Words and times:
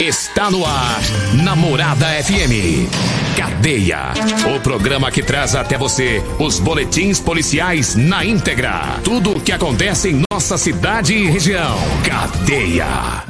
Está 0.00 0.50
no 0.50 0.66
ar, 0.66 1.00
Namorada 1.44 2.06
FM. 2.24 2.90
Cadeia. 3.36 4.12
O 4.54 4.58
programa 4.58 5.08
que 5.08 5.22
traz 5.22 5.54
até 5.54 5.78
você 5.78 6.20
os 6.40 6.58
boletins 6.58 7.20
policiais 7.20 7.94
na 7.94 8.24
íntegra. 8.24 8.98
Tudo 9.04 9.36
o 9.36 9.40
que 9.40 9.52
acontece 9.52 10.08
em 10.08 10.22
nossa 10.32 10.58
cidade 10.58 11.14
e 11.14 11.30
região. 11.30 11.76
Cadeia. 12.04 13.24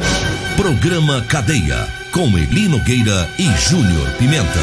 Programa 0.57 1.21
Cadeia. 1.29 1.87
Com 2.11 2.29
Eli 2.39 2.67
Nogueira 2.67 3.29
e 3.39 3.45
Júnior 3.69 4.11
Pimenta. 4.13 4.61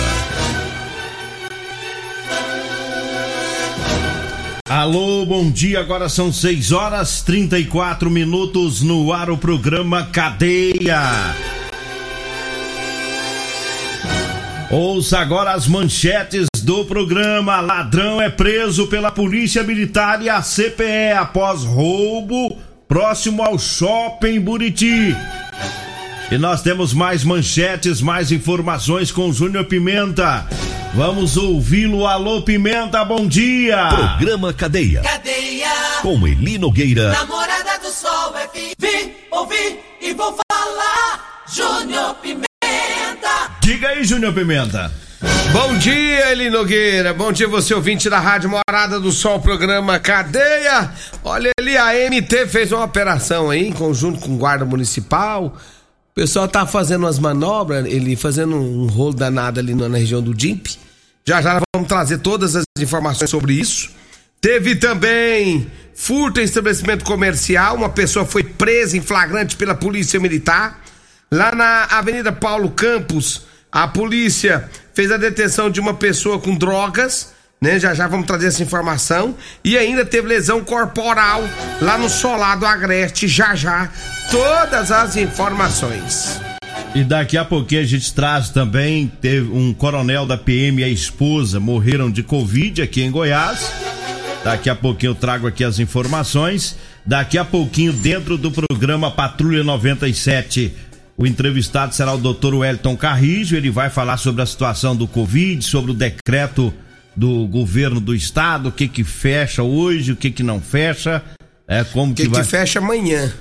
Alô, 4.67 5.23
bom 5.23 5.51
dia. 5.51 5.79
Agora 5.79 6.09
são 6.09 6.33
6 6.33 6.71
horas 6.71 7.21
34 7.21 8.09
minutos 8.09 8.81
no 8.81 9.13
ar 9.13 9.29
o 9.29 9.37
programa 9.37 10.07
Cadeia. 10.07 11.35
Ouça 14.71 15.19
agora 15.19 15.51
as 15.51 15.67
manchetes 15.67 16.47
do 16.63 16.85
programa. 16.85 17.59
Ladrão 17.59 18.21
é 18.21 18.29
preso 18.29 18.87
pela 18.87 19.11
Polícia 19.11 19.63
Militar 19.63 20.21
e 20.21 20.29
a 20.29 20.41
CPE 20.41 21.11
após 21.19 21.65
roubo 21.65 22.57
próximo 22.87 23.43
ao 23.43 23.59
shopping 23.59 24.39
Buriti. 24.39 25.13
E 26.31 26.37
nós 26.37 26.61
temos 26.61 26.93
mais 26.93 27.25
manchetes, 27.25 27.99
mais 27.99 28.31
informações 28.31 29.11
com 29.11 29.33
Júnior 29.33 29.65
Pimenta. 29.65 30.47
Vamos 30.93 31.35
ouvi-lo. 31.35 32.07
Alô, 32.07 32.41
Pimenta, 32.41 33.03
bom 33.03 33.27
dia. 33.27 33.89
Programa 33.89 34.53
Cadeia. 34.53 35.01
Cadeia. 35.01 35.69
Com 36.01 36.25
Eli 36.25 36.57
Nogueira. 36.57 37.11
Namorada 37.11 37.77
do 37.79 37.91
Sol 37.91 38.33
é 38.37 38.47
Vim, 38.79 39.11
ouvi 39.31 39.79
e 39.99 40.13
vou 40.13 40.33
falar. 40.49 41.43
Júnior 41.53 42.15
Pimenta. 42.21 42.50
Diga 43.71 43.87
aí, 43.87 44.03
Júnior 44.03 44.33
Pimenta. 44.33 44.91
Bom 45.53 45.77
dia, 45.77 46.29
Eli 46.29 46.49
Nogueira. 46.49 47.13
Bom 47.13 47.31
dia, 47.31 47.47
você 47.47 47.73
ouvinte 47.73 48.09
da 48.09 48.19
Rádio 48.19 48.49
Morada 48.49 48.99
do 48.99 49.13
Sol, 49.13 49.39
programa 49.39 49.97
Cadeia. 49.97 50.91
Olha 51.23 51.51
ali, 51.57 51.77
a 51.77 51.93
MT 52.09 52.47
fez 52.47 52.73
uma 52.73 52.83
operação 52.83 53.49
aí, 53.49 53.65
em 53.65 53.71
conjunto 53.71 54.19
com 54.19 54.35
Guarda 54.35 54.65
Municipal. 54.65 55.55
O 55.55 56.13
pessoal 56.13 56.49
tá 56.49 56.67
fazendo 56.67 57.03
umas 57.03 57.17
manobras, 57.17 57.85
ele 57.85 58.17
fazendo 58.17 58.57
um 58.57 58.87
rolo 58.87 59.13
danado 59.13 59.61
ali 59.61 59.73
na 59.73 59.97
região 59.97 60.21
do 60.21 60.33
DIMP. 60.33 60.67
Já 61.25 61.41
já 61.41 61.61
vamos 61.73 61.87
trazer 61.87 62.17
todas 62.17 62.57
as 62.57 62.65
informações 62.77 63.29
sobre 63.29 63.53
isso. 63.53 63.89
Teve 64.41 64.75
também 64.75 65.71
furto 65.95 66.41
em 66.41 66.43
estabelecimento 66.43 67.05
comercial. 67.05 67.77
Uma 67.77 67.89
pessoa 67.89 68.25
foi 68.25 68.43
presa 68.43 68.97
em 68.97 69.01
flagrante 69.01 69.55
pela 69.55 69.73
Polícia 69.73 70.19
Militar. 70.19 70.81
Lá 71.31 71.55
na 71.55 71.85
Avenida 71.85 72.33
Paulo 72.33 72.69
Campos, 72.71 73.49
a 73.71 73.87
polícia 73.87 74.69
fez 74.93 75.11
a 75.11 75.17
detenção 75.17 75.69
de 75.69 75.79
uma 75.79 75.93
pessoa 75.93 76.37
com 76.39 76.53
drogas, 76.53 77.33
né? 77.61 77.79
Já 77.79 77.93
já 77.93 78.07
vamos 78.07 78.27
trazer 78.27 78.47
essa 78.47 78.61
informação. 78.61 79.35
E 79.63 79.77
ainda 79.77 80.03
teve 80.03 80.27
lesão 80.27 80.61
corporal 80.61 81.41
lá 81.81 81.97
no 81.97 82.09
Solado 82.09 82.65
Agreste, 82.65 83.27
já 83.27 83.55
já. 83.55 83.89
Todas 84.29 84.91
as 84.91 85.15
informações. 85.15 86.41
E 86.93 87.05
daqui 87.05 87.37
a 87.37 87.45
pouquinho 87.45 87.81
a 87.81 87.85
gente 87.85 88.13
traz 88.13 88.49
também, 88.49 89.07
teve 89.21 89.49
um 89.49 89.73
coronel 89.73 90.25
da 90.25 90.37
PM 90.37 90.81
e 90.81 90.83
a 90.83 90.89
esposa 90.89 91.57
morreram 91.57 92.11
de 92.11 92.21
Covid 92.21 92.81
aqui 92.81 93.01
em 93.01 93.09
Goiás. 93.09 93.71
Daqui 94.43 94.69
a 94.69 94.75
pouquinho 94.75 95.11
eu 95.11 95.15
trago 95.15 95.47
aqui 95.47 95.63
as 95.63 95.79
informações. 95.79 96.75
Daqui 97.05 97.37
a 97.37 97.45
pouquinho, 97.45 97.93
dentro 97.93 98.37
do 98.37 98.51
programa 98.51 99.09
Patrulha 99.09 99.63
97, 99.63 100.73
o 101.21 101.27
entrevistado 101.27 101.93
será 101.93 102.13
o 102.13 102.17
Dr. 102.17 102.55
Wellington 102.55 102.97
Carrijo. 102.97 103.55
Ele 103.55 103.69
vai 103.69 103.89
falar 103.89 104.17
sobre 104.17 104.41
a 104.41 104.45
situação 104.45 104.95
do 104.95 105.07
Covid, 105.07 105.63
sobre 105.63 105.91
o 105.91 105.93
decreto 105.93 106.73
do 107.15 107.45
governo 107.47 107.99
do 107.99 108.15
estado, 108.15 108.69
o 108.69 108.71
que 108.71 108.87
que 108.87 109.03
fecha 109.03 109.61
hoje, 109.63 110.13
o 110.13 110.15
que 110.15 110.31
que 110.31 110.41
não 110.43 110.61
fecha, 110.61 111.21
é 111.67 111.83
como 111.83 112.13
que, 112.15 112.23
que, 112.23 112.29
que 112.29 112.35
vai 112.35 112.43
fecha 112.45 112.79
amanhã? 112.79 113.31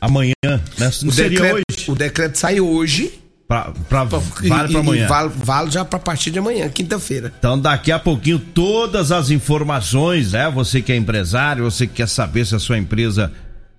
amanhã, 0.00 0.32
né? 0.44 0.60
Não 0.78 0.88
O 1.08 1.12
seria 1.12 1.40
decreto, 1.40 1.62
hoje? 1.70 1.90
o 1.90 1.94
decreto 1.94 2.36
sai 2.38 2.60
hoje. 2.60 3.12
Pra, 3.46 3.72
pra, 3.90 4.06
e- 4.42 4.48
vale 4.48 4.68
e- 4.68 4.72
pra 4.72 4.80
amanhã. 4.80 5.06
Vale, 5.06 5.32
vale 5.36 5.70
já 5.70 5.84
pra 5.84 5.98
partir 5.98 6.30
de 6.30 6.38
amanhã, 6.38 6.66
quinta-feira. 6.70 7.30
Então 7.38 7.60
daqui 7.60 7.92
a 7.92 7.98
pouquinho 7.98 8.38
todas 8.38 9.12
as 9.12 9.30
informações, 9.30 10.32
né? 10.32 10.50
Você 10.50 10.80
que 10.80 10.90
é 10.92 10.96
empresário, 10.96 11.64
você 11.64 11.86
que 11.86 11.92
quer 11.94 12.08
saber 12.08 12.46
se 12.46 12.54
a 12.54 12.58
sua 12.58 12.78
empresa 12.78 13.30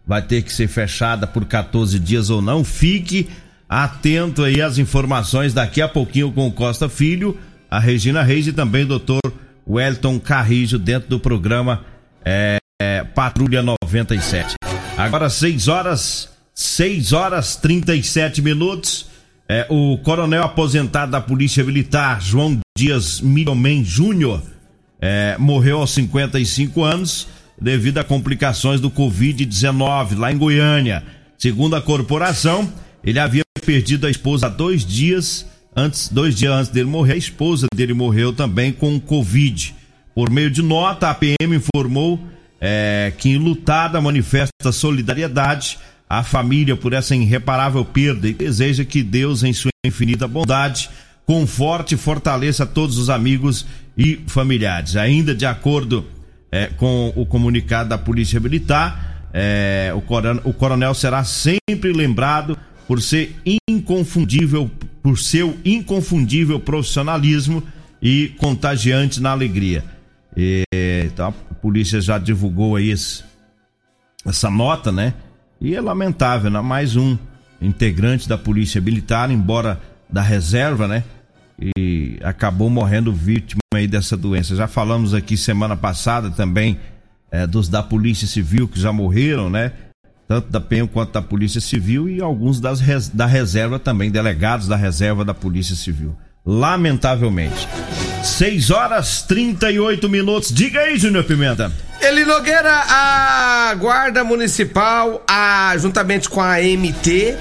vai 0.07 0.21
ter 0.21 0.43
que 0.43 0.53
ser 0.53 0.67
fechada 0.67 1.25
por 1.25 1.45
14 1.45 1.99
dias 1.99 2.29
ou 2.29 2.41
não, 2.41 2.63
fique 2.63 3.29
atento 3.67 4.43
aí 4.43 4.61
às 4.61 4.77
informações 4.77 5.53
daqui 5.53 5.81
a 5.81 5.87
pouquinho 5.87 6.31
com 6.31 6.47
o 6.47 6.51
Costa 6.51 6.87
Filho, 6.87 7.37
a 7.69 7.79
Regina 7.79 8.21
Reis 8.21 8.47
e 8.47 8.53
também 8.53 8.83
o 8.83 8.87
doutor 8.87 9.21
Wellington 9.67 10.19
Carrijo 10.19 10.77
dentro 10.77 11.09
do 11.09 11.19
programa 11.19 11.83
é, 12.23 12.57
é, 12.81 13.03
Patrulha 13.03 13.63
97. 13.63 14.55
Agora 14.97 15.29
6 15.29 15.67
horas, 15.67 16.29
6 16.53 17.13
horas 17.13 17.55
37 17.55 18.41
minutos. 18.41 19.07
É, 19.47 19.67
o 19.69 19.97
coronel 19.99 20.43
aposentado 20.43 21.11
da 21.11 21.21
Polícia 21.21 21.63
Militar, 21.63 22.19
João 22.19 22.59
Dias 22.75 23.21
Milhomen 23.21 23.85
Júnior, 23.85 24.41
é, 24.99 25.35
morreu 25.37 25.79
aos 25.79 25.91
55 25.93 26.83
anos 26.83 27.27
devido 27.59 27.97
a 27.97 28.03
complicações 28.03 28.81
do 28.81 28.91
Covid-19 28.91 30.17
lá 30.17 30.31
em 30.31 30.37
Goiânia. 30.37 31.03
Segundo 31.37 31.75
a 31.75 31.81
corporação, 31.81 32.71
ele 33.03 33.19
havia 33.19 33.43
perdido 33.65 34.07
a 34.07 34.09
esposa 34.09 34.49
dois 34.49 34.85
dias 34.85 35.45
antes, 35.75 36.07
dois 36.09 36.35
dias 36.35 36.53
antes 36.53 36.71
dele 36.71 36.89
morrer. 36.89 37.13
A 37.13 37.17
esposa 37.17 37.67
dele 37.73 37.93
morreu 37.93 38.33
também 38.33 38.71
com 38.71 38.99
Covid. 38.99 39.75
Por 40.13 40.29
meio 40.29 40.49
de 40.49 40.61
nota, 40.61 41.09
a 41.09 41.13
PM 41.13 41.55
informou 41.55 42.19
é, 42.59 43.11
que 43.17 43.29
enlutada 43.29 43.99
manifesta 43.99 44.71
solidariedade 44.71 45.77
à 46.09 46.23
família 46.23 46.75
por 46.75 46.93
essa 46.93 47.15
irreparável 47.15 47.83
perda 47.83 48.27
e 48.27 48.33
deseja 48.33 48.85
que 48.85 49.03
Deus, 49.03 49.43
em 49.43 49.53
sua 49.53 49.71
infinita 49.85 50.27
bondade, 50.27 50.89
conforte 51.25 51.95
e 51.95 51.97
fortaleça 51.97 52.65
todos 52.65 52.97
os 52.97 53.09
amigos 53.09 53.65
e 53.97 54.21
familiares. 54.27 54.95
Ainda 54.95 55.33
de 55.33 55.45
acordo 55.45 56.05
é, 56.55 56.67
com 56.67 57.11
o 57.17 57.25
comunicado 57.25 57.89
da 57.89 57.97
Polícia 57.97 58.39
Militar, 58.39 59.27
é, 59.33 59.91
o, 59.93 59.99
coronel, 59.99 60.41
o 60.45 60.53
coronel 60.53 60.93
será 60.93 61.21
sempre 61.25 61.91
lembrado 61.91 62.57
por 62.87 63.01
ser 63.01 63.35
inconfundível, 63.69 64.71
por 65.03 65.19
seu 65.19 65.57
inconfundível 65.65 66.57
profissionalismo 66.57 67.61
e 68.01 68.33
contagiante 68.37 69.21
na 69.21 69.31
alegria. 69.31 69.83
E, 70.37 70.63
então, 71.05 71.33
a 71.51 71.53
polícia 71.55 71.99
já 71.99 72.17
divulgou 72.17 72.77
aí 72.77 72.89
esse, 72.89 73.21
essa 74.25 74.49
nota, 74.49 74.93
né? 74.93 75.13
E 75.59 75.75
é 75.75 75.81
lamentável, 75.81 76.49
né? 76.49 76.61
Mais 76.61 76.95
um 76.95 77.17
integrante 77.61 78.29
da 78.29 78.37
Polícia 78.37 78.79
Militar, 78.79 79.29
embora 79.29 79.81
da 80.09 80.21
reserva, 80.21 80.87
né? 80.87 81.03
E 81.77 82.17
acabou 82.23 82.69
morrendo 82.69 83.11
vítima 83.11 83.59
aí 83.75 83.87
dessa 83.87 84.17
doença. 84.17 84.55
Já 84.55 84.67
falamos 84.67 85.13
aqui 85.13 85.37
semana 85.37 85.75
passada 85.75 86.29
também 86.31 86.79
é, 87.31 87.45
dos 87.45 87.67
da 87.67 87.83
Polícia 87.83 88.27
Civil 88.27 88.67
que 88.67 88.79
já 88.79 88.91
morreram, 88.91 89.49
né? 89.49 89.71
Tanto 90.27 90.49
da 90.49 90.59
PM 90.59 90.87
quanto 90.87 91.13
da 91.13 91.21
Polícia 91.21 91.61
Civil 91.61 92.09
e 92.09 92.19
alguns 92.21 92.59
das 92.59 92.79
da 93.09 93.25
reserva 93.27 93.77
também, 93.77 94.09
delegados 94.09 94.67
da 94.67 94.75
reserva 94.75 95.23
da 95.23 95.33
Polícia 95.33 95.75
Civil. 95.75 96.15
Lamentavelmente. 96.45 97.67
6 98.23 98.71
horas 98.71 99.21
38 99.23 100.09
minutos. 100.09 100.51
Diga 100.51 100.79
aí, 100.79 100.97
Júnior 100.97 101.23
Pimenta. 101.25 101.71
Eli 102.01 102.25
Nogueira, 102.25 102.83
a 102.87 103.75
Guarda 103.75 104.23
Municipal, 104.23 105.23
a, 105.27 105.75
juntamente 105.77 106.29
com 106.29 106.41
a 106.41 106.57
MT, 106.59 107.35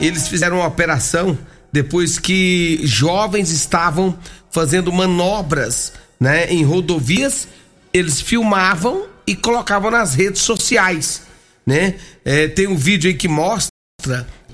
eles 0.00 0.28
fizeram 0.28 0.58
uma 0.58 0.66
operação 0.66 1.36
depois 1.72 2.18
que 2.18 2.80
jovens 2.84 3.50
estavam 3.50 4.16
fazendo 4.50 4.92
manobras 4.92 5.92
né, 6.18 6.46
em 6.50 6.64
rodovias. 6.64 7.48
Eles 7.92 8.20
filmavam 8.20 9.06
e 9.26 9.34
colocavam 9.34 9.90
nas 9.90 10.14
redes 10.14 10.42
sociais. 10.42 11.22
Né? 11.66 11.96
É, 12.24 12.48
tem 12.48 12.66
um 12.66 12.76
vídeo 12.76 13.08
aí 13.10 13.16
que 13.16 13.28
mostra 13.28 13.70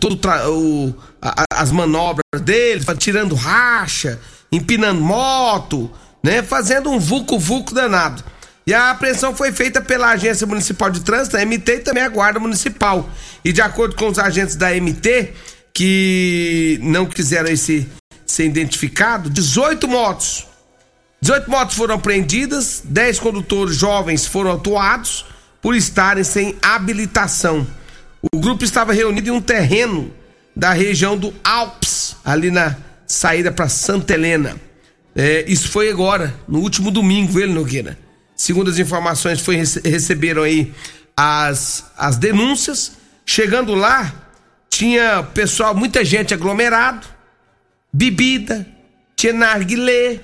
todo 0.01 0.19
o, 0.51 0.95
a- 1.23 1.45
as 1.53 1.71
manobras 1.71 2.41
deles, 2.43 2.85
tirando 2.99 3.35
racha, 3.35 4.21
empinando 4.51 5.01
moto, 5.01 5.91
né? 6.23 6.43
Fazendo 6.43 6.91
um 6.91 6.99
vulco-vulco 6.99 7.75
danado. 7.75 8.23
E 8.67 8.73
a 8.73 8.91
apreensão 8.91 9.35
foi 9.37 9.53
feita 9.53 9.81
pela 9.81 10.09
Agência 10.11 10.47
Municipal 10.47 10.91
de 10.91 11.01
Trânsito, 11.01 11.37
a 11.37 11.45
MT, 11.45 11.73
e 11.73 11.79
também 11.81 12.03
a 12.03 12.09
Guarda 12.09 12.41
Municipal. 12.41 13.09
E 13.45 13.53
de 13.53 13.61
acordo 13.61 13.95
com 13.95 14.09
os 14.09 14.19
agentes 14.19 14.57
da 14.57 14.71
MT, 14.75 15.33
que 15.73 16.79
não 16.83 17.05
quiseram 17.05 17.51
esse, 17.51 17.87
ser 18.35 18.45
identificado, 18.47 19.31
18 19.31 19.87
motos. 19.87 20.47
18 21.21 21.51
motos 21.51 21.77
foram 21.77 21.95
apreendidas, 21.95 22.83
10 22.85 23.21
condutores 23.21 23.77
jovens 23.77 24.27
foram 24.27 24.53
atuados 24.53 25.25
por 25.63 25.75
estarem 25.75 26.25
sem 26.25 26.57
habilitação. 26.61 27.67
O 28.33 28.39
grupo 28.39 28.65
estava 28.65 28.93
reunido 28.93 29.29
em 29.29 29.33
um 29.33 29.41
terreno 29.41 30.13
da 30.55 30.73
região 30.73 31.17
do 31.17 31.33
Alpes, 31.43 32.17
ali 32.25 32.51
na 32.51 32.77
saída 33.07 33.51
para 33.53 33.69
Santa 33.69 34.15
Helena. 34.15 34.57
É, 35.15 35.45
isso 35.47 35.69
foi 35.69 35.89
agora, 35.89 36.35
no 36.49 36.59
último 36.59 36.91
domingo, 36.91 37.39
ele 37.39 37.53
Nogueira. 37.53 37.97
Segundo 38.37 38.69
as 38.69 38.79
informações, 38.79 39.41
foi, 39.41 39.57
receberam 39.57 40.43
aí 40.43 40.75
as, 41.17 41.85
as 41.97 42.17
denúncias. 42.17 42.93
Chegando 43.25 43.75
lá, 43.75 44.13
tinha 44.69 45.23
pessoal, 45.23 45.75
muita 45.75 46.05
gente 46.05 46.35
aglomerado, 46.35 47.14
bebida, 47.95 48.67
tinha 49.15 49.33
narguilé, 49.33 50.19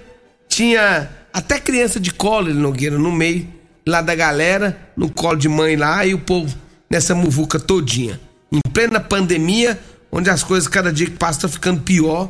tinha 0.49 1.08
até 1.32 1.61
criança 1.61 2.00
de 2.00 2.12
colo, 2.12 2.52
Nogueira, 2.52 2.99
no 2.99 3.12
meio 3.12 3.46
lá 3.87 4.02
da 4.02 4.14
galera, 4.14 4.76
no 4.96 5.08
colo 5.08 5.37
de 5.37 5.49
mãe 5.49 5.76
lá, 5.76 6.05
e 6.05 6.12
o 6.12 6.19
povo 6.19 6.55
nessa 6.90 7.14
muvuca 7.14 7.61
todinha. 7.61 8.20
Em 8.52 8.61
plena 8.72 8.99
pandemia, 8.99 9.78
onde 10.11 10.28
as 10.28 10.43
coisas 10.43 10.67
cada 10.67 10.93
dia 10.93 11.06
que 11.06 11.17
passa 11.17 11.38
estão 11.38 11.50
ficando 11.50 11.81
pior, 11.82 12.28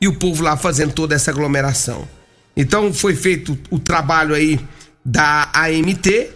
e 0.00 0.06
o 0.06 0.14
povo 0.14 0.42
lá 0.42 0.56
fazendo 0.56 0.92
toda 0.92 1.16
essa 1.16 1.32
aglomeração. 1.32 2.08
Então 2.56 2.92
foi 2.94 3.14
feito 3.16 3.58
o 3.70 3.78
trabalho 3.78 4.34
aí 4.34 4.58
da 5.04 5.50
AMT, 5.52 6.30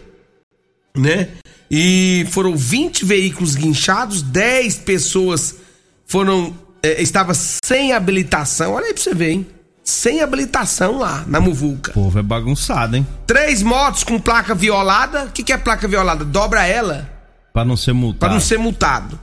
né? 0.96 1.28
E 1.70 2.26
foram 2.30 2.56
20 2.56 3.04
veículos 3.04 3.54
guinchados, 3.54 4.22
10 4.22 4.78
pessoas 4.78 5.56
foram 6.04 6.54
é, 6.84 7.00
estavam 7.00 7.34
sem 7.34 7.94
habilitação. 7.94 8.74
Olha 8.74 8.86
aí 8.86 8.92
pra 8.92 9.02
você 9.02 9.14
ver, 9.14 9.30
hein? 9.30 9.46
Sem 9.82 10.20
habilitação 10.20 10.98
lá 10.98 11.24
na 11.26 11.40
Muvuca. 11.40 11.90
O 11.92 11.94
povo 11.94 12.18
é 12.18 12.22
bagunçado, 12.22 12.96
hein? 12.96 13.06
Três 13.26 13.62
motos 13.62 14.04
com 14.04 14.18
placa 14.18 14.54
violada. 14.54 15.24
O 15.24 15.30
que, 15.30 15.42
que 15.42 15.52
é 15.52 15.56
placa 15.56 15.88
violada? 15.88 16.24
Dobra 16.24 16.66
ela. 16.66 17.10
Pra 17.52 17.64
não 17.64 17.76
ser 17.76 17.92
multado. 17.92 18.18
Pra 18.20 18.28
não 18.28 18.40
ser 18.40 18.58
multado. 18.58 19.18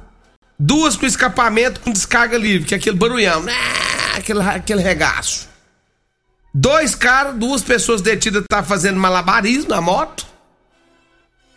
Duas 0.57 0.95
com 0.95 1.05
escapamento 1.05 1.79
com 1.79 1.91
descarga 1.91 2.37
livre, 2.37 2.67
que 2.67 2.73
é 2.73 2.77
aquele 2.77 2.95
barulhão. 2.95 3.43
Ah, 3.47 4.17
aquele, 4.17 4.41
aquele 4.41 4.81
regaço. 4.81 5.49
Dois 6.53 6.93
caras, 6.93 7.35
duas 7.35 7.61
pessoas 7.63 8.01
detidas 8.01 8.43
tá 8.47 8.61
fazendo 8.61 8.99
malabarismo 8.99 9.69
na 9.69 9.81
moto. 9.81 10.25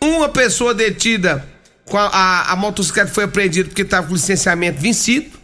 Uma 0.01 0.29
pessoa 0.29 0.73
detida 0.73 1.45
com 1.85 1.97
a, 1.97 2.07
a, 2.07 2.51
a 2.51 2.55
motocicleta 2.55 3.11
foi 3.11 3.25
apreendida 3.25 3.69
porque 3.69 3.83
estava 3.83 4.07
com 4.07 4.13
licenciamento 4.13 4.79
vencido, 4.81 5.37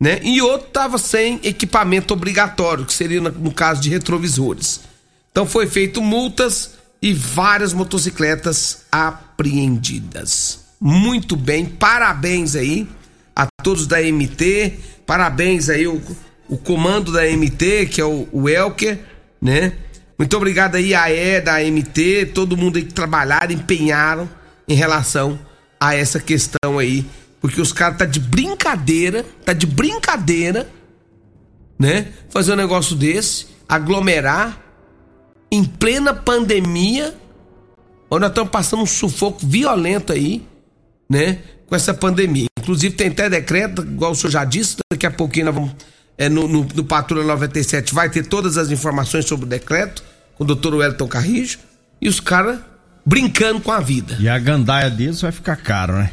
né? 0.00 0.18
E 0.22 0.40
outro 0.40 0.68
estava 0.68 0.96
sem 0.96 1.38
equipamento 1.44 2.14
obrigatório, 2.14 2.86
que 2.86 2.94
seria 2.94 3.20
no, 3.20 3.52
caso 3.52 3.80
de 3.80 3.90
retrovisores. 3.90 4.80
Então 5.30 5.46
foi 5.46 5.66
feito 5.66 6.02
multas 6.02 6.78
e 7.02 7.12
várias 7.12 7.72
motocicletas 7.72 8.84
apreendidas. 8.90 10.60
Muito 10.80 11.36
bem, 11.36 11.66
parabéns 11.66 12.56
aí 12.56 12.88
a 13.36 13.46
todos 13.62 13.86
da 13.86 14.00
MT, 14.00 14.78
parabéns 15.06 15.68
aí 15.68 15.86
o 15.86 16.00
o 16.50 16.58
comando 16.58 17.12
da 17.12 17.24
MT, 17.24 17.86
que 17.86 18.00
é 18.00 18.04
o, 18.04 18.28
o 18.32 18.48
Elker, 18.48 18.98
né? 19.40 19.72
Muito 20.18 20.36
obrigado 20.36 20.74
aí 20.74 20.94
a 20.94 21.08
E 21.10 21.40
da 21.40 21.60
MT, 21.62 22.32
todo 22.34 22.56
mundo 22.56 22.76
aí 22.76 22.84
que 22.84 22.92
trabalharam, 22.92 23.52
empenharam 23.52 24.28
em 24.68 24.74
relação 24.74 25.38
a 25.78 25.94
essa 25.94 26.18
questão 26.18 26.78
aí, 26.78 27.06
porque 27.40 27.60
os 27.60 27.72
caras 27.72 27.98
tá 27.98 28.04
de 28.04 28.20
brincadeira, 28.20 29.24
tá 29.44 29.52
de 29.52 29.66
brincadeira, 29.66 30.68
né? 31.78 32.08
Fazer 32.28 32.52
um 32.52 32.56
negócio 32.56 32.94
desse, 32.94 33.46
aglomerar 33.68 34.60
em 35.50 35.64
plena 35.64 36.12
pandemia, 36.12 37.14
onde 38.10 38.20
nós 38.20 38.30
estamos 38.30 38.50
passando 38.50 38.82
um 38.82 38.86
sufoco 38.86 39.46
violento 39.46 40.12
aí, 40.12 40.46
né? 41.08 41.38
Com 41.66 41.74
essa 41.74 41.94
pandemia. 41.94 42.46
Inclusive 42.58 42.94
tem 42.94 43.08
até 43.08 43.30
decreto, 43.30 43.82
igual 43.82 44.12
o 44.12 44.14
senhor 44.14 44.30
já 44.30 44.44
disse, 44.44 44.76
daqui 44.92 45.06
a 45.06 45.10
pouquinho 45.10 45.46
nós 45.46 45.54
vamos 45.54 45.72
é, 46.20 46.28
no, 46.28 46.46
no, 46.46 46.64
no 46.74 46.84
Patrulha 46.84 47.24
97 47.24 47.94
vai 47.94 48.10
ter 48.10 48.26
todas 48.26 48.58
as 48.58 48.70
informações 48.70 49.24
sobre 49.24 49.46
o 49.46 49.48
decreto, 49.48 50.04
com 50.36 50.44
o 50.44 50.46
doutor 50.46 50.74
Wellington 50.74 51.08
Carrijo, 51.08 51.58
e 51.98 52.10
os 52.10 52.20
caras 52.20 52.60
brincando 53.06 53.58
com 53.62 53.72
a 53.72 53.80
vida. 53.80 54.18
E 54.20 54.28
a 54.28 54.38
gandaia 54.38 54.90
deles 54.90 55.22
vai 55.22 55.32
ficar 55.32 55.56
caro, 55.56 55.94
né? 55.94 56.12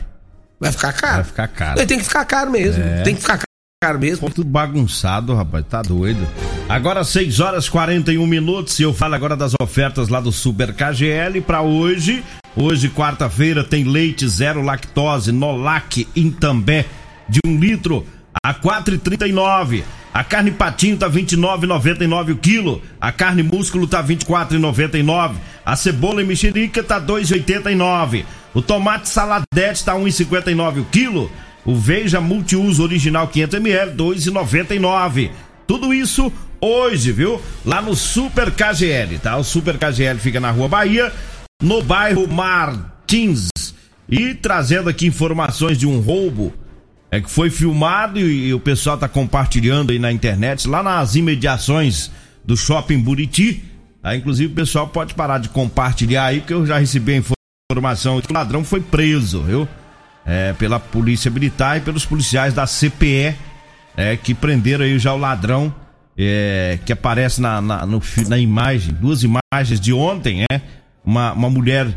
Vai 0.59 0.71
ficar 0.71 0.93
caro. 0.93 1.15
Vai 1.15 1.23
ficar 1.23 1.47
caro. 1.47 1.85
Tem 1.85 1.97
que 1.97 2.03
ficar 2.03 2.25
caro 2.25 2.51
mesmo. 2.51 2.83
É. 2.83 3.01
Tem 3.03 3.15
que 3.15 3.21
ficar 3.21 3.39
caro 3.83 3.99
mesmo. 3.99 4.29
Tudo 4.31 4.49
bagunçado, 4.49 5.35
rapaz. 5.35 5.65
Tá 5.69 5.81
doido. 5.81 6.27
Agora 6.67 7.03
6 7.03 7.39
horas 7.39 7.69
41 7.69 8.25
minutos 8.25 8.79
e 8.79 8.83
eu 8.83 8.93
falo 8.93 9.15
agora 9.15 9.35
das 9.35 9.53
ofertas 9.61 10.09
lá 10.09 10.19
do 10.19 10.31
Super 10.31 10.73
KGL 10.73 11.41
para 11.41 11.61
hoje. 11.61 12.23
Hoje, 12.55 12.89
quarta-feira, 12.89 13.63
tem 13.63 13.83
leite 13.83 14.27
zero 14.27 14.63
lactose, 14.63 15.31
Nolac, 15.31 16.07
Intambé, 16.15 16.85
de 17.29 17.39
um 17.45 17.55
litro 17.59 18.03
a 18.43 18.51
4,39. 18.51 19.83
A 20.17 20.23
carne 20.23 20.49
patinho 20.49 20.97
tá 20.97 21.07
29,99 21.07 22.31
o 22.31 22.37
quilo. 22.37 22.81
A 22.99 23.11
carne 23.11 23.43
músculo 23.43 23.85
tá 23.85 24.03
24,99. 24.03 25.35
A 25.63 25.75
cebola 25.75 26.23
e 26.23 26.25
mexerica 26.25 26.81
tá 26.81 26.99
2,89. 26.99 28.25
O 28.51 28.59
tomate 28.59 29.09
saladete 29.09 29.85
tá 29.85 29.93
1,59 29.93 30.81
o 30.81 30.85
quilo. 30.85 31.31
O 31.63 31.75
Veja 31.75 32.19
Multiuso 32.19 32.81
Original 32.81 33.27
500 33.27 33.59
ml 33.59 33.91
2,99. 33.91 35.29
Tudo 35.67 35.93
isso 35.93 36.33
hoje, 36.59 37.11
viu? 37.11 37.39
Lá 37.63 37.79
no 37.79 37.95
Super 37.95 38.49
KGL, 38.49 39.19
tá? 39.19 39.37
O 39.37 39.43
Super 39.43 39.77
KGL 39.77 40.17
fica 40.17 40.39
na 40.39 40.49
Rua 40.49 40.67
Bahia, 40.67 41.13
no 41.61 41.83
bairro 41.83 42.27
Martins. 42.27 43.49
E 44.09 44.33
trazendo 44.33 44.89
aqui 44.89 45.05
informações 45.05 45.77
de 45.77 45.85
um 45.85 45.99
roubo 45.99 46.55
é 47.09 47.21
que 47.21 47.29
foi 47.29 47.49
filmado 47.49 48.19
e, 48.19 48.47
e, 48.47 48.53
o 48.53 48.59
pessoal 48.59 48.97
tá 48.97 49.07
compartilhando 49.07 49.91
aí 49.91 49.99
na 49.99 50.11
internet, 50.11 50.67
lá 50.67 50.83
nas 50.83 51.15
imediações 51.15 52.11
do 52.43 52.55
Shopping 52.55 52.99
Buriti. 52.99 53.63
Aí, 54.03 54.17
inclusive, 54.17 54.51
o 54.51 54.55
pessoal 54.55 54.87
pode 54.87 55.13
parar 55.13 55.37
de 55.37 55.49
compartilhar 55.49 56.25
aí, 56.25 56.39
porque 56.39 56.53
eu 56.53 56.65
já 56.65 56.77
recebi 56.77 57.13
a 57.13 57.23
informação 57.71 58.21
que 58.21 58.31
o 58.31 58.33
ladrão 58.33 58.63
foi 58.63 58.81
preso, 58.81 59.41
viu? 59.41 59.67
É, 60.25 60.53
pela 60.53 60.79
Polícia 60.79 61.31
Militar 61.31 61.77
e 61.77 61.81
pelos 61.81 62.05
policiais 62.05 62.53
da 62.53 62.65
CPE, 62.65 63.35
é, 63.95 64.17
que 64.17 64.33
prenderam 64.33 64.83
aí 64.83 64.99
já 64.99 65.13
o 65.13 65.17
ladrão, 65.17 65.73
é, 66.17 66.79
que 66.85 66.91
aparece 66.91 67.39
na, 67.41 67.61
na, 67.61 67.85
no, 67.85 68.01
na 68.27 68.37
imagem, 68.37 68.93
duas 68.93 69.23
imagens 69.23 69.79
de 69.79 69.93
ontem, 69.93 70.43
é? 70.51 70.61
Uma, 71.05 71.31
uma 71.31 71.49
mulher 71.49 71.87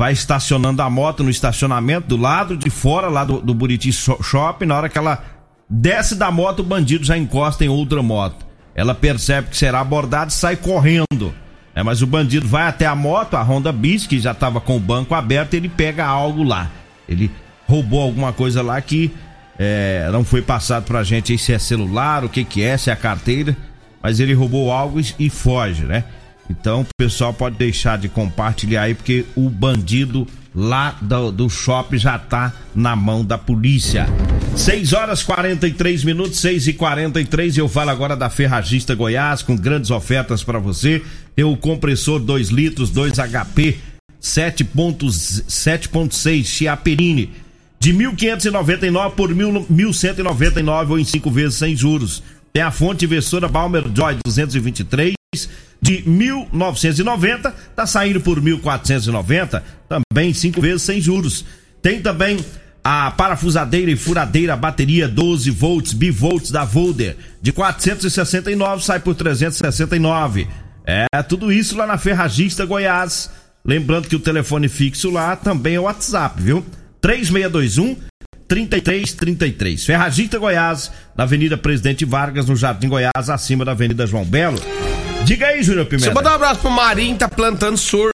vai 0.00 0.14
estacionando 0.14 0.80
a 0.80 0.88
moto 0.88 1.22
no 1.22 1.28
estacionamento 1.28 2.08
do 2.08 2.16
lado 2.16 2.56
de 2.56 2.70
fora, 2.70 3.08
lá 3.08 3.22
do, 3.22 3.38
do 3.38 3.52
Buriti 3.52 3.92
Shopping. 3.92 4.64
Na 4.64 4.74
hora 4.74 4.88
que 4.88 4.96
ela 4.96 5.22
desce 5.68 6.14
da 6.14 6.30
moto, 6.30 6.60
o 6.60 6.64
bandido 6.64 7.04
já 7.04 7.18
encosta 7.18 7.66
em 7.66 7.68
outra 7.68 8.02
moto. 8.02 8.46
Ela 8.74 8.94
percebe 8.94 9.50
que 9.50 9.58
será 9.58 9.80
abordado 9.80 10.30
e 10.30 10.32
sai 10.32 10.56
correndo. 10.56 11.34
É, 11.74 11.82
mas 11.82 12.00
o 12.00 12.06
bandido 12.06 12.48
vai 12.48 12.62
até 12.62 12.86
a 12.86 12.94
moto, 12.94 13.34
a 13.34 13.42
Honda 13.42 13.70
Bis, 13.72 14.06
que 14.06 14.18
já 14.18 14.32
estava 14.32 14.58
com 14.58 14.74
o 14.74 14.80
banco 14.80 15.14
aberto, 15.14 15.52
ele 15.52 15.68
pega 15.68 16.06
algo 16.06 16.42
lá. 16.44 16.70
Ele 17.06 17.30
roubou 17.68 18.00
alguma 18.00 18.32
coisa 18.32 18.62
lá 18.62 18.80
que 18.80 19.12
é, 19.58 20.08
não 20.10 20.24
foi 20.24 20.40
passado 20.40 20.84
pra 20.84 21.04
gente 21.04 21.32
aí 21.32 21.38
se 21.38 21.52
é 21.52 21.58
celular, 21.58 22.24
o 22.24 22.30
que 22.30 22.42
que 22.42 22.62
é, 22.62 22.78
se 22.78 22.90
é 22.90 22.96
carteira, 22.96 23.54
mas 24.02 24.18
ele 24.18 24.32
roubou 24.32 24.72
algo 24.72 24.98
e, 24.98 25.14
e 25.18 25.28
foge, 25.28 25.84
né? 25.84 26.04
Então 26.50 26.82
o 26.82 26.86
pessoal 26.98 27.32
pode 27.32 27.56
deixar 27.56 27.96
de 27.96 28.08
compartilhar 28.08 28.82
aí, 28.82 28.94
porque 28.94 29.24
o 29.36 29.48
bandido 29.48 30.26
lá 30.52 30.98
do, 31.00 31.30
do 31.30 31.48
shopping 31.48 31.96
já 31.96 32.18
tá 32.18 32.52
na 32.74 32.96
mão 32.96 33.24
da 33.24 33.38
polícia. 33.38 34.08
6 34.56 34.92
horas 34.92 35.22
43 35.22 36.02
minutos, 36.02 36.40
6 36.40 36.66
e 36.66 36.72
43 36.72 37.56
eu 37.56 37.68
falo 37.68 37.90
agora 37.90 38.16
da 38.16 38.28
Ferragista 38.28 38.96
Goiás, 38.96 39.42
com 39.42 39.56
grandes 39.56 39.92
ofertas 39.92 40.42
para 40.42 40.58
você. 40.58 41.00
Tem 41.36 41.44
o 41.44 41.56
compressor 41.56 42.18
2 42.18 42.48
litros, 42.48 42.90
2 42.90 43.18
HP, 43.18 43.78
7.6 44.20 46.44
Chiaperini, 46.44 47.30
de 47.78 47.94
1.599 47.94 49.12
por 49.12 49.32
1.199 49.32 50.90
ou 50.90 50.98
em 50.98 51.04
5 51.04 51.30
vezes 51.30 51.54
sem 51.54 51.76
juros. 51.76 52.24
Tem 52.52 52.64
a 52.64 52.72
fonte 52.72 53.04
inversora 53.04 53.46
Balmer 53.46 53.84
Joy 53.94 54.16
223 54.26 55.19
de 55.80 56.02
1990 56.08 57.54
tá 57.76 57.86
saindo 57.86 58.20
por 58.20 58.42
1490, 58.42 59.62
também 59.88 60.34
cinco 60.34 60.60
vezes 60.60 60.82
sem 60.82 61.00
juros. 61.00 61.44
Tem 61.80 62.02
também 62.02 62.44
a 62.82 63.12
parafusadeira 63.12 63.92
e 63.92 63.96
furadeira 63.96 64.56
bateria 64.56 65.06
12 65.06 65.50
volts 65.50 65.92
bivolts 65.92 66.50
da 66.50 66.64
Volder 66.64 67.16
de 67.40 67.52
469 67.52 68.84
sai 68.84 68.98
por 68.98 69.14
369. 69.14 70.48
É, 70.84 71.22
tudo 71.22 71.52
isso 71.52 71.76
lá 71.76 71.86
na 71.86 71.96
Ferragista 71.96 72.66
Goiás. 72.66 73.30
Lembrando 73.64 74.08
que 74.08 74.16
o 74.16 74.20
telefone 74.20 74.68
fixo 74.68 75.10
lá 75.10 75.36
também 75.36 75.76
é 75.76 75.80
o 75.80 75.84
WhatsApp, 75.84 76.42
viu? 76.42 76.64
3621 77.00 77.96
3333. 78.48 79.84
Ferragista 79.84 80.38
Goiás, 80.38 80.90
na 81.16 81.22
Avenida 81.22 81.56
Presidente 81.56 82.04
Vargas, 82.04 82.46
no 82.46 82.56
Jardim 82.56 82.88
Goiás, 82.88 83.30
acima 83.30 83.64
da 83.64 83.72
Avenida 83.72 84.08
João 84.08 84.24
Belo. 84.24 84.58
Diga 85.24 85.46
aí, 85.46 85.62
Júnior 85.62 85.84
Deixa 85.88 86.06
eu 86.06 86.10
Pimenta. 86.10 86.14
mandar 86.14 86.32
um 86.32 86.34
abraço 86.34 86.60
pro 86.60 86.70
Marinho, 86.70 87.16
tá 87.16 87.28
plantando 87.28 87.76
sorgo. 87.76 88.10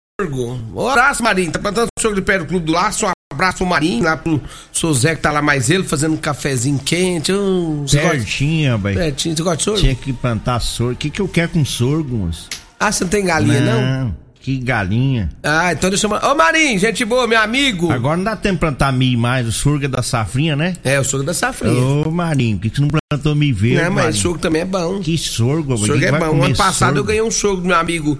Um 0.74 0.88
abraço, 0.88 1.22
Marinho, 1.22 1.50
tá 1.52 1.58
plantando 1.58 1.88
sorgo 1.98 2.16
de 2.16 2.22
perto 2.22 2.42
do 2.44 2.48
Clube 2.48 2.66
do 2.66 2.72
Laço. 2.72 3.06
Um 3.06 3.10
abraço 3.32 3.58
pro 3.58 3.66
Marinho, 3.66 4.04
lá 4.04 4.16
pro 4.16 4.40
seu 4.72 4.92
Zé 4.92 5.14
que 5.14 5.22
tá 5.22 5.30
lá 5.30 5.40
mais 5.42 5.70
ele, 5.70 5.82
fazendo 5.84 6.14
um 6.14 6.18
cafezinho 6.18 6.78
quente. 6.78 7.32
Gosta- 7.32 8.00
Certinha, 8.00 8.76
velho. 8.76 8.96
Pertinho, 8.98 9.36
você 9.36 9.42
gosta 9.42 9.56
de 9.58 9.62
sorgo? 9.64 9.80
Tinha 9.80 9.94
que 9.94 10.12
plantar 10.12 10.60
sorgo. 10.60 10.92
O 10.94 10.96
que, 10.96 11.10
que 11.10 11.20
eu 11.20 11.28
quero 11.28 11.50
com 11.50 11.64
sorgo, 11.64 12.16
moço? 12.16 12.48
Ah, 12.78 12.92
você 12.92 13.04
não 13.04 13.10
tem 13.10 13.24
galinha, 13.24 13.60
não? 13.60 14.14
Que 14.46 14.58
galinha. 14.58 15.28
Ah, 15.42 15.72
então 15.72 15.90
deixa 15.90 16.06
eu. 16.06 16.12
Ô, 16.12 16.34
Marinho, 16.36 16.78
gente 16.78 17.04
boa, 17.04 17.26
meu 17.26 17.40
amigo. 17.40 17.90
Agora 17.90 18.16
não 18.16 18.22
dá 18.22 18.36
tempo 18.36 18.54
de 18.54 18.60
plantar 18.60 18.92
milho 18.92 19.18
mais. 19.18 19.44
O 19.44 19.50
sorgo 19.50 19.86
é 19.86 19.88
da 19.88 20.04
safrinha, 20.04 20.54
né? 20.54 20.76
É, 20.84 21.00
o 21.00 21.04
sorgo 21.04 21.26
da 21.26 21.34
safrinha. 21.34 21.74
Ô, 21.74 22.12
Marinho, 22.12 22.56
por 22.56 22.62
que, 22.62 22.70
que 22.70 22.76
você 22.76 22.82
não 22.82 22.88
plantou 23.10 23.34
milho 23.34 23.56
verde? 23.56 23.82
não, 23.82 23.90
mas 23.90 24.04
Marinho? 24.04 24.22
sorgo 24.22 24.38
também 24.38 24.62
é 24.62 24.64
bom. 24.64 25.00
Que 25.00 25.18
sorgo, 25.18 25.74
velho? 25.74 25.86
sorgo 25.88 26.04
é 26.04 26.12
bom. 26.12 26.44
Ano 26.44 26.54
passado 26.54 26.78
sorgo? 26.90 26.98
eu 27.00 27.04
ganhei 27.04 27.22
um 27.22 27.30
sorgo 27.32 27.62
do 27.62 27.66
meu 27.66 27.76
amigo. 27.76 28.16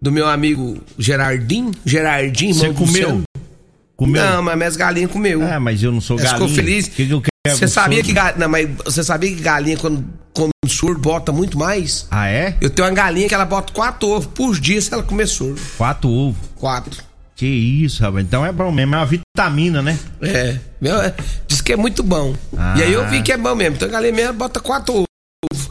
Do 0.00 0.10
meu 0.10 0.26
amigo 0.26 0.78
Gerardinho. 0.98 1.70
Gerardinho, 1.84 2.54
Você 2.54 2.72
comeu? 2.72 3.22
Comeu? 3.94 4.24
Não, 4.24 4.42
mas 4.42 4.56
minhas 4.56 4.74
galinhas 4.74 5.10
comeu. 5.10 5.42
Ah, 5.42 5.60
mas 5.60 5.82
eu 5.82 5.92
não 5.92 6.00
sou 6.00 6.16
galinha. 6.16 6.32
ficou 6.32 6.48
feliz? 6.48 6.86
O 6.86 6.90
que, 6.92 7.06
que 7.06 7.12
eu 7.12 7.20
quero 7.20 7.37
Você 7.54 7.68
sabia 7.68 8.02
que 8.02 8.12
galinha. 8.12 8.38
Não, 8.38 8.48
mas 8.48 8.68
você 8.84 9.02
sabia 9.04 9.30
que 9.34 9.40
galinha, 9.40 9.76
quando 9.76 10.04
come 10.32 10.50
sorgo, 10.68 11.00
bota 11.00 11.32
muito 11.32 11.58
mais? 11.58 12.06
Ah, 12.10 12.28
é? 12.28 12.56
Eu 12.60 12.70
tenho 12.70 12.88
uma 12.88 12.94
galinha 12.94 13.28
que 13.28 13.34
ela 13.34 13.44
bota 13.44 13.72
quatro 13.72 14.08
ovos 14.08 14.26
por 14.26 14.58
dia 14.58 14.80
se 14.80 14.92
ela 14.92 15.02
comer 15.02 15.26
sorgo. 15.26 15.58
Quatro 15.76 16.08
ovos. 16.10 16.38
Quatro. 16.56 17.02
Que 17.34 17.46
isso, 17.46 18.02
rapaz. 18.02 18.24
Então 18.24 18.44
é 18.44 18.50
bom 18.52 18.70
mesmo. 18.72 18.94
É 18.94 18.98
uma 18.98 19.06
vitamina, 19.06 19.80
né? 19.80 19.98
É. 20.20 20.58
Meu, 20.80 21.00
é, 21.00 21.14
diz 21.46 21.60
que 21.60 21.72
é 21.72 21.76
muito 21.76 22.02
bom. 22.02 22.34
Ah. 22.56 22.74
E 22.76 22.82
aí 22.82 22.92
eu 22.92 23.08
vi 23.08 23.22
que 23.22 23.32
é 23.32 23.36
bom 23.36 23.54
mesmo. 23.54 23.76
Então 23.76 23.88
a 23.88 23.90
galinha 23.92 24.12
mesmo 24.12 24.34
bota 24.34 24.58
quatro 24.60 24.94
ovos. 24.94 25.08